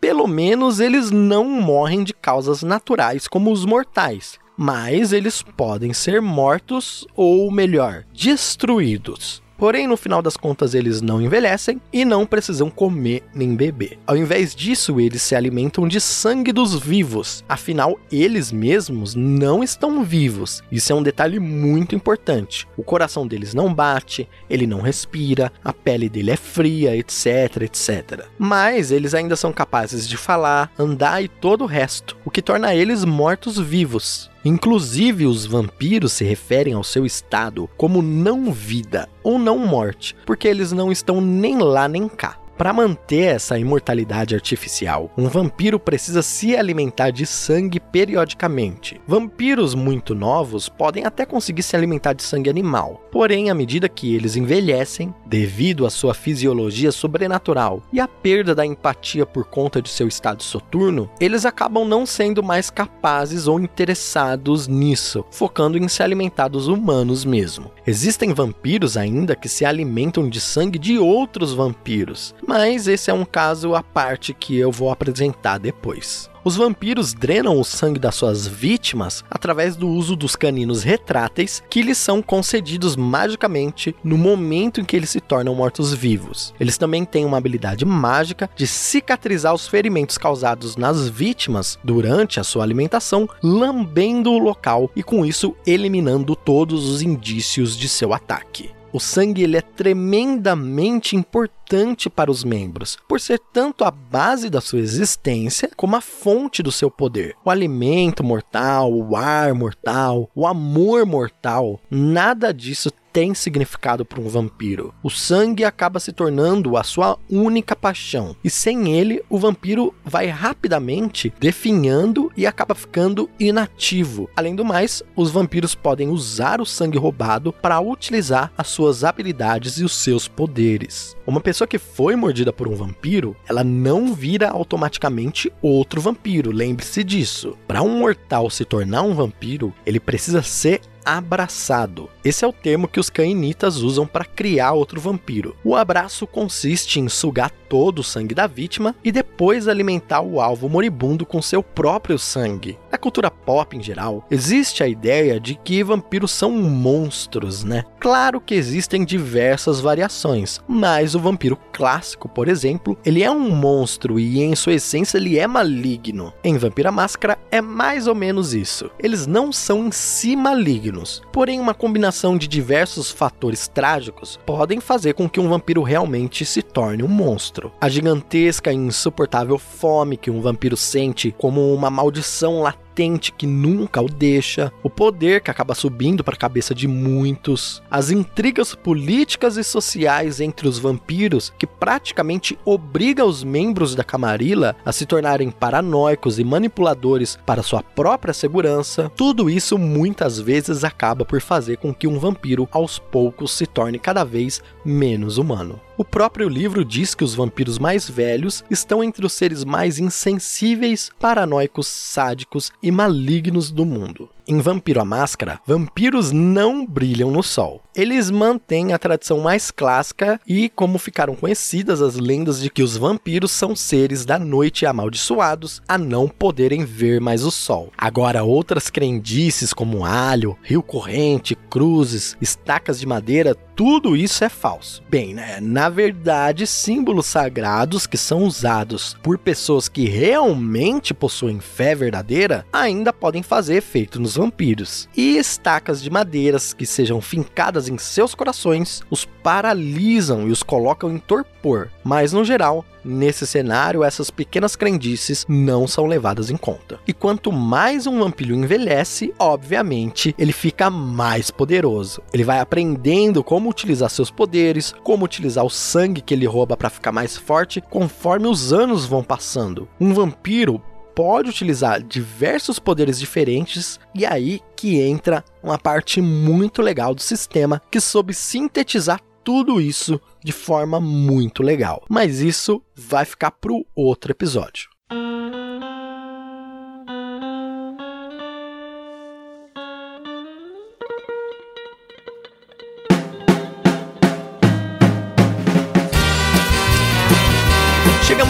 pelo 0.00 0.26
menos 0.26 0.80
eles 0.80 1.10
não 1.10 1.44
morrem 1.44 2.02
de 2.02 2.14
causas 2.14 2.62
naturais 2.62 3.28
como 3.28 3.52
os 3.52 3.64
mortais, 3.64 4.38
mas 4.56 5.12
eles 5.12 5.42
podem 5.42 5.92
ser 5.92 6.20
mortos 6.20 7.06
ou 7.14 7.50
melhor, 7.50 8.04
destruídos. 8.12 9.42
Porém, 9.60 9.86
no 9.86 9.94
final 9.94 10.22
das 10.22 10.38
contas, 10.38 10.72
eles 10.72 11.02
não 11.02 11.20
envelhecem 11.20 11.82
e 11.92 12.02
não 12.02 12.24
precisam 12.24 12.70
comer 12.70 13.22
nem 13.34 13.54
beber. 13.54 13.98
Ao 14.06 14.16
invés 14.16 14.54
disso, 14.54 14.98
eles 14.98 15.20
se 15.20 15.34
alimentam 15.34 15.86
de 15.86 16.00
sangue 16.00 16.50
dos 16.50 16.80
vivos. 16.80 17.44
Afinal, 17.46 18.00
eles 18.10 18.50
mesmos 18.50 19.14
não 19.14 19.62
estão 19.62 20.02
vivos. 20.02 20.62
Isso 20.72 20.90
é 20.90 20.96
um 20.96 21.02
detalhe 21.02 21.38
muito 21.38 21.94
importante. 21.94 22.66
O 22.74 22.82
coração 22.82 23.26
deles 23.26 23.52
não 23.52 23.74
bate, 23.74 24.26
ele 24.48 24.66
não 24.66 24.80
respira, 24.80 25.52
a 25.62 25.74
pele 25.74 26.08
dele 26.08 26.30
é 26.30 26.36
fria, 26.36 26.96
etc, 26.96 27.60
etc. 27.60 28.24
Mas 28.38 28.90
eles 28.90 29.12
ainda 29.12 29.36
são 29.36 29.52
capazes 29.52 30.08
de 30.08 30.16
falar, 30.16 30.72
andar 30.78 31.22
e 31.22 31.28
todo 31.28 31.64
o 31.64 31.66
resto, 31.66 32.16
o 32.24 32.30
que 32.30 32.40
torna 32.40 32.74
eles 32.74 33.04
mortos-vivos. 33.04 34.30
Inclusive, 34.42 35.26
os 35.26 35.44
vampiros 35.44 36.12
se 36.12 36.24
referem 36.24 36.72
ao 36.72 36.82
seu 36.82 37.04
estado 37.04 37.68
como 37.76 38.00
não 38.00 38.50
vida 38.50 39.06
ou 39.22 39.38
não 39.38 39.58
morte, 39.58 40.16
porque 40.24 40.48
eles 40.48 40.72
não 40.72 40.90
estão 40.90 41.20
nem 41.20 41.58
lá 41.58 41.86
nem 41.88 42.08
cá. 42.08 42.39
Para 42.60 42.74
manter 42.74 43.36
essa 43.36 43.58
imortalidade 43.58 44.34
artificial, 44.34 45.10
um 45.16 45.28
vampiro 45.28 45.80
precisa 45.80 46.20
se 46.20 46.54
alimentar 46.54 47.08
de 47.08 47.24
sangue 47.24 47.80
periodicamente. 47.80 49.00
Vampiros 49.06 49.74
muito 49.74 50.14
novos 50.14 50.68
podem 50.68 51.06
até 51.06 51.24
conseguir 51.24 51.62
se 51.62 51.74
alimentar 51.74 52.12
de 52.12 52.22
sangue 52.22 52.50
animal, 52.50 53.00
porém, 53.10 53.48
à 53.48 53.54
medida 53.54 53.88
que 53.88 54.14
eles 54.14 54.36
envelhecem, 54.36 55.14
devido 55.24 55.86
à 55.86 55.90
sua 55.90 56.12
fisiologia 56.12 56.92
sobrenatural 56.92 57.82
e 57.90 57.98
à 57.98 58.06
perda 58.06 58.54
da 58.54 58.66
empatia 58.66 59.24
por 59.24 59.46
conta 59.46 59.80
de 59.80 59.88
seu 59.88 60.06
estado 60.06 60.42
soturno, 60.42 61.08
eles 61.18 61.46
acabam 61.46 61.88
não 61.88 62.04
sendo 62.04 62.42
mais 62.42 62.68
capazes 62.68 63.46
ou 63.46 63.58
interessados 63.58 64.68
nisso, 64.68 65.24
focando 65.30 65.78
em 65.78 65.88
se 65.88 66.02
alimentar 66.02 66.48
dos 66.48 66.68
humanos 66.68 67.24
mesmo. 67.24 67.70
Existem 67.86 68.34
vampiros 68.34 68.98
ainda 68.98 69.34
que 69.34 69.48
se 69.48 69.64
alimentam 69.64 70.28
de 70.28 70.42
sangue 70.42 70.78
de 70.78 70.98
outros 70.98 71.54
vampiros, 71.54 72.34
mas 72.50 72.88
esse 72.88 73.08
é 73.12 73.14
um 73.14 73.24
caso 73.24 73.76
à 73.76 73.80
parte 73.80 74.34
que 74.34 74.56
eu 74.56 74.72
vou 74.72 74.90
apresentar 74.90 75.56
depois. 75.56 76.28
Os 76.42 76.56
vampiros 76.56 77.14
drenam 77.14 77.60
o 77.60 77.64
sangue 77.64 78.00
das 78.00 78.16
suas 78.16 78.44
vítimas 78.44 79.24
através 79.30 79.76
do 79.76 79.86
uso 79.86 80.16
dos 80.16 80.34
caninos 80.34 80.82
retráteis 80.82 81.62
que 81.70 81.80
lhes 81.80 81.96
são 81.96 82.20
concedidos 82.20 82.96
magicamente 82.96 83.94
no 84.02 84.18
momento 84.18 84.80
em 84.80 84.84
que 84.84 84.96
eles 84.96 85.10
se 85.10 85.20
tornam 85.20 85.54
mortos-vivos. 85.54 86.52
Eles 86.58 86.76
também 86.76 87.04
têm 87.04 87.24
uma 87.24 87.36
habilidade 87.36 87.84
mágica 87.84 88.50
de 88.56 88.66
cicatrizar 88.66 89.54
os 89.54 89.68
ferimentos 89.68 90.18
causados 90.18 90.74
nas 90.74 91.08
vítimas 91.08 91.78
durante 91.84 92.40
a 92.40 92.44
sua 92.44 92.64
alimentação, 92.64 93.28
lambendo 93.40 94.32
o 94.32 94.38
local 94.38 94.90
e 94.96 95.04
com 95.04 95.24
isso 95.24 95.54
eliminando 95.64 96.34
todos 96.34 96.88
os 96.88 97.00
indícios 97.00 97.76
de 97.76 97.88
seu 97.88 98.12
ataque. 98.12 98.79
O 98.92 98.98
sangue 98.98 99.44
ele 99.44 99.56
é 99.56 99.60
tremendamente 99.60 101.14
importante 101.14 102.10
para 102.10 102.30
os 102.30 102.42
membros, 102.42 102.98
por 103.08 103.20
ser 103.20 103.40
tanto 103.52 103.84
a 103.84 103.90
base 103.90 104.50
da 104.50 104.60
sua 104.60 104.80
existência 104.80 105.70
como 105.76 105.94
a 105.94 106.00
fonte 106.00 106.60
do 106.60 106.72
seu 106.72 106.90
poder. 106.90 107.36
O 107.44 107.50
alimento 107.50 108.24
mortal, 108.24 108.92
o 108.92 109.14
ar 109.14 109.54
mortal, 109.54 110.28
o 110.34 110.44
amor 110.44 111.06
mortal, 111.06 111.80
nada 111.88 112.52
disso 112.52 112.90
tem 113.12 113.34
significado 113.34 114.04
para 114.04 114.20
um 114.20 114.28
vampiro. 114.28 114.94
O 115.02 115.10
sangue 115.10 115.64
acaba 115.64 116.00
se 116.00 116.12
tornando 116.12 116.76
a 116.76 116.82
sua 116.82 117.18
única 117.28 117.74
paixão, 117.74 118.36
e 118.42 118.50
sem 118.50 118.92
ele, 118.92 119.22
o 119.28 119.38
vampiro 119.38 119.94
vai 120.04 120.26
rapidamente 120.26 121.32
definhando 121.38 122.30
e 122.36 122.46
acaba 122.46 122.74
ficando 122.74 123.28
inativo. 123.38 124.28
Além 124.36 124.54
do 124.54 124.64
mais, 124.64 125.02
os 125.14 125.30
vampiros 125.30 125.74
podem 125.74 126.08
usar 126.08 126.60
o 126.60 126.66
sangue 126.66 126.98
roubado 126.98 127.52
para 127.52 127.80
utilizar 127.80 128.52
as 128.56 128.68
suas 128.68 129.04
habilidades 129.04 129.78
e 129.78 129.84
os 129.84 129.94
seus 129.94 130.28
poderes. 130.28 131.16
Uma 131.26 131.40
pessoa 131.40 131.68
que 131.68 131.78
foi 131.78 132.16
mordida 132.16 132.52
por 132.52 132.68
um 132.68 132.74
vampiro, 132.74 133.36
ela 133.48 133.62
não 133.62 134.14
vira 134.14 134.50
automaticamente 134.50 135.52
outro 135.62 136.00
vampiro, 136.00 136.50
lembre-se 136.50 137.04
disso. 137.04 137.56
Para 137.66 137.82
um 137.82 137.98
mortal 137.98 138.50
se 138.50 138.64
tornar 138.64 139.02
um 139.02 139.14
vampiro, 139.14 139.72
ele 139.86 140.00
precisa 140.00 140.42
ser 140.42 140.80
abraçado. 141.04 142.08
Esse 142.24 142.44
é 142.44 142.48
o 142.48 142.52
termo 142.52 142.88
que 142.88 143.00
os 143.00 143.10
cainitas 143.10 143.78
usam 143.78 144.06
para 144.06 144.24
criar 144.24 144.72
outro 144.72 145.00
vampiro. 145.00 145.56
O 145.64 145.74
abraço 145.74 146.26
consiste 146.26 147.00
em 147.00 147.08
sugar 147.08 147.50
todo 147.68 148.00
o 148.00 148.04
sangue 148.04 148.34
da 148.34 148.48
vítima 148.48 148.96
e 149.04 149.12
depois 149.12 149.68
alimentar 149.68 150.20
o 150.20 150.40
alvo 150.40 150.68
moribundo 150.68 151.24
com 151.24 151.40
seu 151.40 151.62
próprio 151.62 152.18
sangue. 152.18 152.76
Na 152.90 152.98
cultura 152.98 153.30
pop 153.30 153.76
em 153.76 153.82
geral, 153.82 154.26
existe 154.28 154.82
a 154.82 154.88
ideia 154.88 155.38
de 155.38 155.54
que 155.54 155.84
vampiros 155.84 156.32
são 156.32 156.50
monstros, 156.50 157.62
né? 157.62 157.84
Claro 158.00 158.40
que 158.40 158.54
existem 158.54 159.04
diversas 159.04 159.80
variações, 159.80 160.60
mas 160.66 161.14
o 161.14 161.20
vampiro 161.20 161.56
clássico, 161.72 162.28
por 162.28 162.48
exemplo, 162.48 162.98
ele 163.04 163.22
é 163.22 163.30
um 163.30 163.50
monstro 163.50 164.18
e 164.18 164.40
em 164.40 164.56
sua 164.56 164.74
essência 164.74 165.16
ele 165.16 165.38
é 165.38 165.46
maligno. 165.46 166.32
Em 166.42 166.58
Vampira 166.58 166.90
Máscara 166.90 167.38
é 167.50 167.60
mais 167.60 168.06
ou 168.06 168.14
menos 168.14 168.52
isso. 168.52 168.90
Eles 168.98 169.26
não 169.26 169.52
são 169.52 169.86
em 169.86 169.92
si 169.92 170.34
malignos, 170.34 170.89
porém 171.32 171.60
uma 171.60 171.74
combinação 171.74 172.36
de 172.36 172.48
diversos 172.48 173.10
fatores 173.10 173.68
trágicos 173.68 174.38
podem 174.44 174.80
fazer 174.80 175.14
com 175.14 175.28
que 175.28 175.40
um 175.40 175.48
vampiro 175.48 175.82
realmente 175.82 176.44
se 176.44 176.62
torne 176.62 177.02
um 177.02 177.08
monstro. 177.08 177.72
A 177.80 177.88
gigantesca 177.88 178.72
e 178.72 178.76
insuportável 178.76 179.58
fome 179.58 180.16
que 180.16 180.30
um 180.30 180.40
vampiro 180.40 180.76
sente 180.76 181.34
como 181.38 181.72
uma 181.72 181.90
maldição 181.90 182.60
latente 182.60 182.89
que 183.32 183.46
nunca 183.46 184.02
o 184.02 184.08
deixa, 184.08 184.72
o 184.82 184.90
poder 184.90 185.40
que 185.40 185.50
acaba 185.50 185.74
subindo 185.74 186.22
para 186.22 186.34
a 186.34 186.38
cabeça 186.38 186.74
de 186.74 186.86
muitos, 186.86 187.82
as 187.90 188.10
intrigas 188.10 188.74
políticas 188.74 189.56
e 189.56 189.64
sociais 189.64 190.40
entre 190.40 190.68
os 190.68 190.78
vampiros 190.78 191.52
que 191.58 191.66
praticamente 191.66 192.58
obriga 192.64 193.24
os 193.24 193.42
membros 193.42 193.94
da 193.94 194.04
Camarilla 194.04 194.76
a 194.84 194.92
se 194.92 195.06
tornarem 195.06 195.50
paranoicos 195.50 196.38
e 196.38 196.44
manipuladores 196.44 197.38
para 197.46 197.62
sua 197.62 197.82
própria 197.82 198.34
segurança, 198.34 199.10
tudo 199.16 199.48
isso 199.48 199.78
muitas 199.78 200.38
vezes 200.38 200.84
acaba 200.84 201.24
por 201.24 201.40
fazer 201.40 201.78
com 201.78 201.94
que 201.94 202.06
um 202.06 202.18
vampiro 202.18 202.68
aos 202.70 202.98
poucos 202.98 203.52
se 203.52 203.66
torne 203.66 203.98
cada 203.98 204.24
vez 204.24 204.62
menos 204.84 205.38
humano. 205.38 205.80
O 205.96 206.04
próprio 206.04 206.48
livro 206.48 206.84
diz 206.84 207.14
que 207.14 207.24
os 207.24 207.34
vampiros 207.34 207.78
mais 207.78 208.08
velhos 208.08 208.64
estão 208.70 209.04
entre 209.04 209.24
os 209.26 209.32
seres 209.32 209.64
mais 209.64 209.98
insensíveis, 209.98 211.10
paranoicos, 211.18 211.86
sádicos 211.86 212.72
e 212.82 212.90
malignos 212.90 213.70
do 213.70 213.84
mundo. 213.84 214.28
Em 214.46 214.60
Vampiro 214.60 215.00
a 215.00 215.04
Máscara, 215.04 215.60
vampiros 215.66 216.32
não 216.32 216.86
brilham 216.86 217.30
no 217.30 217.42
sol. 217.42 217.82
Eles 217.94 218.30
mantêm 218.30 218.92
a 218.92 218.98
tradição 218.98 219.40
mais 219.40 219.70
clássica 219.70 220.40
e 220.46 220.68
como 220.68 220.98
ficaram 220.98 221.34
conhecidas 221.34 222.00
as 222.00 222.16
lendas 222.16 222.60
de 222.60 222.70
que 222.70 222.82
os 222.82 222.96
vampiros 222.96 223.50
são 223.50 223.74
seres 223.74 224.24
da 224.24 224.38
noite 224.38 224.86
amaldiçoados 224.86 225.82
a 225.88 225.98
não 225.98 226.28
poderem 226.28 226.84
ver 226.84 227.20
mais 227.20 227.44
o 227.44 227.50
sol. 227.50 227.90
Agora, 227.98 228.44
outras 228.44 228.88
crendices 228.88 229.72
como 229.72 230.04
alho, 230.04 230.56
rio 230.62 230.82
corrente, 230.82 231.56
cruzes, 231.68 232.36
estacas 232.40 233.00
de 233.00 233.06
madeira, 233.06 233.54
tudo 233.54 234.14
isso 234.16 234.44
é 234.44 234.48
falso. 234.48 235.02
Bem, 235.08 235.34
né? 235.34 235.58
Na 235.60 235.88
verdade, 235.88 236.66
símbolos 236.66 237.26
sagrados 237.26 238.06
que 238.06 238.18
são 238.18 238.44
usados 238.44 239.16
por 239.22 239.38
pessoas 239.38 239.88
que 239.88 240.06
realmente 240.06 241.14
possuem 241.14 241.60
fé 241.60 241.94
verdadeira 241.94 242.66
ainda 242.72 243.12
podem 243.12 243.42
fazer 243.42 243.76
efeito 243.76 244.20
nos 244.20 244.29
vampiros. 244.36 245.08
E 245.16 245.36
estacas 245.36 246.02
de 246.02 246.10
madeiras 246.10 246.72
que 246.72 246.86
sejam 246.86 247.20
fincadas 247.20 247.88
em 247.88 247.98
seus 247.98 248.34
corações 248.34 249.02
os 249.10 249.24
paralisam 249.24 250.48
e 250.48 250.50
os 250.50 250.62
colocam 250.62 251.10
em 251.10 251.18
torpor. 251.18 251.88
Mas 252.04 252.32
no 252.32 252.44
geral, 252.44 252.84
Nesse 253.04 253.46
cenário, 253.46 254.04
essas 254.04 254.30
pequenas 254.30 254.76
crendices 254.76 255.46
não 255.48 255.88
são 255.88 256.06
levadas 256.06 256.50
em 256.50 256.56
conta. 256.56 257.00
E 257.06 257.12
quanto 257.12 257.50
mais 257.50 258.06
um 258.06 258.18
vampiro 258.18 258.54
envelhece, 258.54 259.32
obviamente, 259.38 260.34
ele 260.38 260.52
fica 260.52 260.90
mais 260.90 261.50
poderoso. 261.50 262.22
Ele 262.32 262.44
vai 262.44 262.60
aprendendo 262.60 263.42
como 263.42 263.70
utilizar 263.70 264.10
seus 264.10 264.30
poderes, 264.30 264.94
como 265.02 265.24
utilizar 265.24 265.64
o 265.64 265.70
sangue 265.70 266.20
que 266.20 266.34
ele 266.34 266.46
rouba 266.46 266.76
para 266.76 266.90
ficar 266.90 267.12
mais 267.12 267.36
forte 267.36 267.80
conforme 267.80 268.46
os 268.46 268.72
anos 268.72 269.06
vão 269.06 269.22
passando. 269.22 269.88
Um 269.98 270.12
vampiro 270.12 270.82
pode 271.14 271.50
utilizar 271.50 272.02
diversos 272.02 272.78
poderes 272.78 273.18
diferentes 273.18 273.98
e 274.14 274.24
aí 274.24 274.60
que 274.76 275.00
entra 275.00 275.44
uma 275.62 275.78
parte 275.78 276.20
muito 276.20 276.82
legal 276.82 277.14
do 277.14 277.22
sistema 277.22 277.80
que 277.90 278.00
soube 278.00 278.34
sintetizar 278.34 279.20
tudo 279.44 279.80
isso 279.80 280.20
de 280.44 280.52
forma 280.52 281.00
muito 281.00 281.62
legal. 281.62 282.04
Mas 282.08 282.40
isso 282.40 282.82
vai 282.94 283.24
ficar 283.24 283.50
para 283.50 283.72
o 283.72 283.84
outro 283.94 284.32
episódio. 284.32 284.88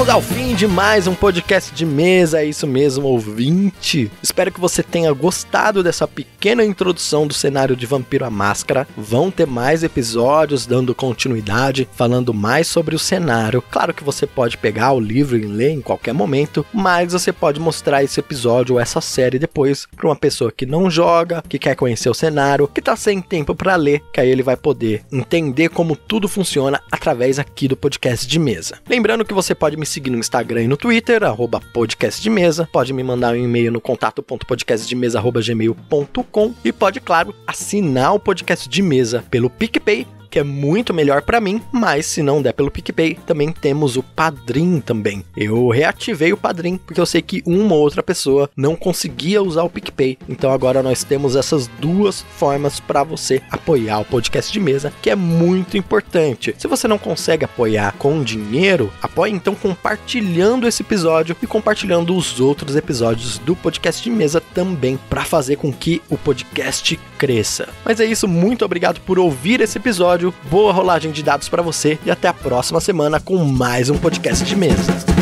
Chegamos 0.01 0.15
ao 0.15 0.23
fim 0.23 0.55
de 0.55 0.67
mais 0.67 1.07
um 1.07 1.15
podcast 1.15 1.75
de 1.75 1.85
mesa, 1.85 2.41
é 2.41 2.47
isso 2.47 2.67
mesmo, 2.67 3.07
ouvinte. 3.07 4.11
Espero 4.23 4.51
que 4.51 4.59
você 4.59 4.83
tenha 4.83 5.13
gostado 5.13 5.83
dessa 5.83 6.09
pequena 6.09 6.65
introdução 6.65 7.27
do 7.27 7.35
cenário 7.35 7.77
de 7.77 7.85
Vampiro 7.85 8.25
à 8.25 8.31
Máscara. 8.31 8.89
Vão 8.97 9.31
ter 9.31 9.47
mais 9.47 9.85
episódios 9.85 10.65
dando 10.65 10.95
continuidade, 10.95 11.87
falando 11.93 12.33
mais 12.33 12.67
sobre 12.67 12.95
o 12.95 12.99
cenário. 12.99 13.61
Claro 13.61 13.93
que 13.93 14.03
você 14.03 14.27
pode 14.27 14.57
pegar 14.57 14.93
o 14.93 15.01
livro 15.01 15.37
e 15.37 15.43
ler 15.43 15.73
em 15.73 15.83
qualquer 15.83 16.15
momento, 16.15 16.65
mas 16.73 17.13
você 17.13 17.31
pode 17.31 17.61
mostrar 17.61 18.03
esse 18.03 18.19
episódio 18.19 18.77
ou 18.77 18.81
essa 18.81 19.03
série 19.03 19.39
depois 19.39 19.87
para 19.95 20.09
uma 20.09 20.17
pessoa 20.17 20.51
que 20.51 20.65
não 20.65 20.91
joga, 20.91 21.45
que 21.47 21.59
quer 21.59 21.77
conhecer 21.77 22.09
o 22.09 22.15
cenário, 22.15 22.67
que 22.69 22.81
tá 22.81 22.97
sem 22.97 23.21
tempo 23.21 23.55
para 23.55 23.77
ler, 23.77 24.03
que 24.15 24.21
aí 24.21 24.31
ele 24.31 24.43
vai 24.43 24.57
poder 24.57 25.05
entender 25.13 25.69
como 25.69 25.95
tudo 25.95 26.27
funciona 26.27 26.81
através 26.91 27.39
aqui 27.39 27.69
do 27.69 27.77
podcast 27.77 28.27
de 28.27 28.39
mesa. 28.39 28.79
Lembrando 28.89 29.27
que 29.27 29.35
você 29.35 29.55
pode 29.55 29.77
me 29.77 29.90
seguir 29.91 30.11
no 30.11 30.19
Instagram 30.19 30.63
e 30.63 30.69
no 30.69 30.77
Twitter, 30.77 31.25
arroba 31.25 31.61
podcast 31.61 32.23
de 32.23 32.31
mesa. 32.31 32.69
Pode 32.73 32.93
me 32.93 33.03
mandar 33.03 33.35
um 33.35 33.45
e-mail 33.45 33.73
no 33.73 33.81
contato.podcastdemesa.gmail.com 33.81 36.55
e 36.65 36.73
pode, 36.73 37.01
claro, 37.01 37.35
assinar 37.47 38.15
o 38.15 38.21
podcast 38.21 38.69
de 38.69 38.83
mesa 38.83 39.25
pelo 39.31 39.51
PicPay 39.51 40.07
que 40.31 40.39
é 40.39 40.45
muito 40.45 40.95
melhor 40.95 41.23
para 41.23 41.41
mim, 41.41 41.61
mas 41.73 42.07
se 42.07 42.23
não 42.23 42.41
der 42.41 42.53
pelo 42.53 42.71
PicPay, 42.71 43.19
também 43.27 43.53
temos 43.53 43.97
o 43.97 44.03
Padrim 44.03 44.81
também. 44.81 45.25
Eu 45.37 45.69
reativei 45.69 46.33
o 46.33 46.37
Padrim 46.37 46.79
porque 46.79 47.01
eu 47.01 47.07
sei 47.07 47.21
que 47.21 47.43
uma 47.45 47.75
ou 47.75 47.81
outra 47.81 48.03
pessoa 48.03 48.49
não 48.57 48.77
conseguia 48.77 49.43
usar 49.43 49.65
o 49.65 49.71
PicPay. 49.71 50.19
Então 50.29 50.53
agora 50.53 50.83
nós 50.83 51.03
temos 51.03 51.35
essas 51.35 51.67
duas 51.67 52.25
formas 52.37 52.79
para 52.79 53.03
você 53.03 53.43
apoiar 53.51 53.99
o 53.99 54.05
podcast 54.05 54.53
de 54.53 54.61
mesa, 54.61 54.93
que 55.03 55.11
é 55.11 55.17
muito 55.17 55.77
importante. 55.77 56.55
Se 56.57 56.69
você 56.69 56.87
não 56.87 56.99
consegue 56.99 57.45
apoiar 57.45 57.93
com 57.99 58.23
dinheiro, 58.23 58.93
apoie 59.03 59.33
então 59.33 59.55
compartilhando 59.55 60.69
esse 60.69 60.83
episódio 60.83 61.37
e 61.43 61.47
compartilhando 61.47 62.17
os 62.17 62.41
outros 62.41 62.77
episódios 62.77 63.39
do 63.39 63.57
podcast 63.57 64.03
de 64.03 64.11
mesa 64.11 64.41
também 64.55 64.99
para 65.09 65.25
fazer 65.25 65.57
com 65.57 65.73
que 65.73 66.01
o 66.09 66.17
podcast 66.17 66.99
cresça. 67.19 67.69
Mas 67.85 67.99
é 67.99 68.05
isso, 68.05 68.29
muito 68.29 68.65
obrigado 68.65 69.01
por 69.01 69.19
ouvir 69.19 69.61
esse 69.61 69.79
episódio 69.79 70.20
episódio, 70.21 70.35
boa 70.51 70.73
rolagem 70.73 71.11
de 71.11 71.23
dados 71.23 71.49
para 71.49 71.63
você 71.63 71.99
e 72.05 72.11
até 72.11 72.29
a 72.29 72.35
próxima 72.35 72.81
semana 72.81 73.19
com 73.19 73.43
mais 73.45 73.89
um 73.89 73.97
podcast 73.97 74.45
de 74.45 74.55
mesa. 74.55 75.20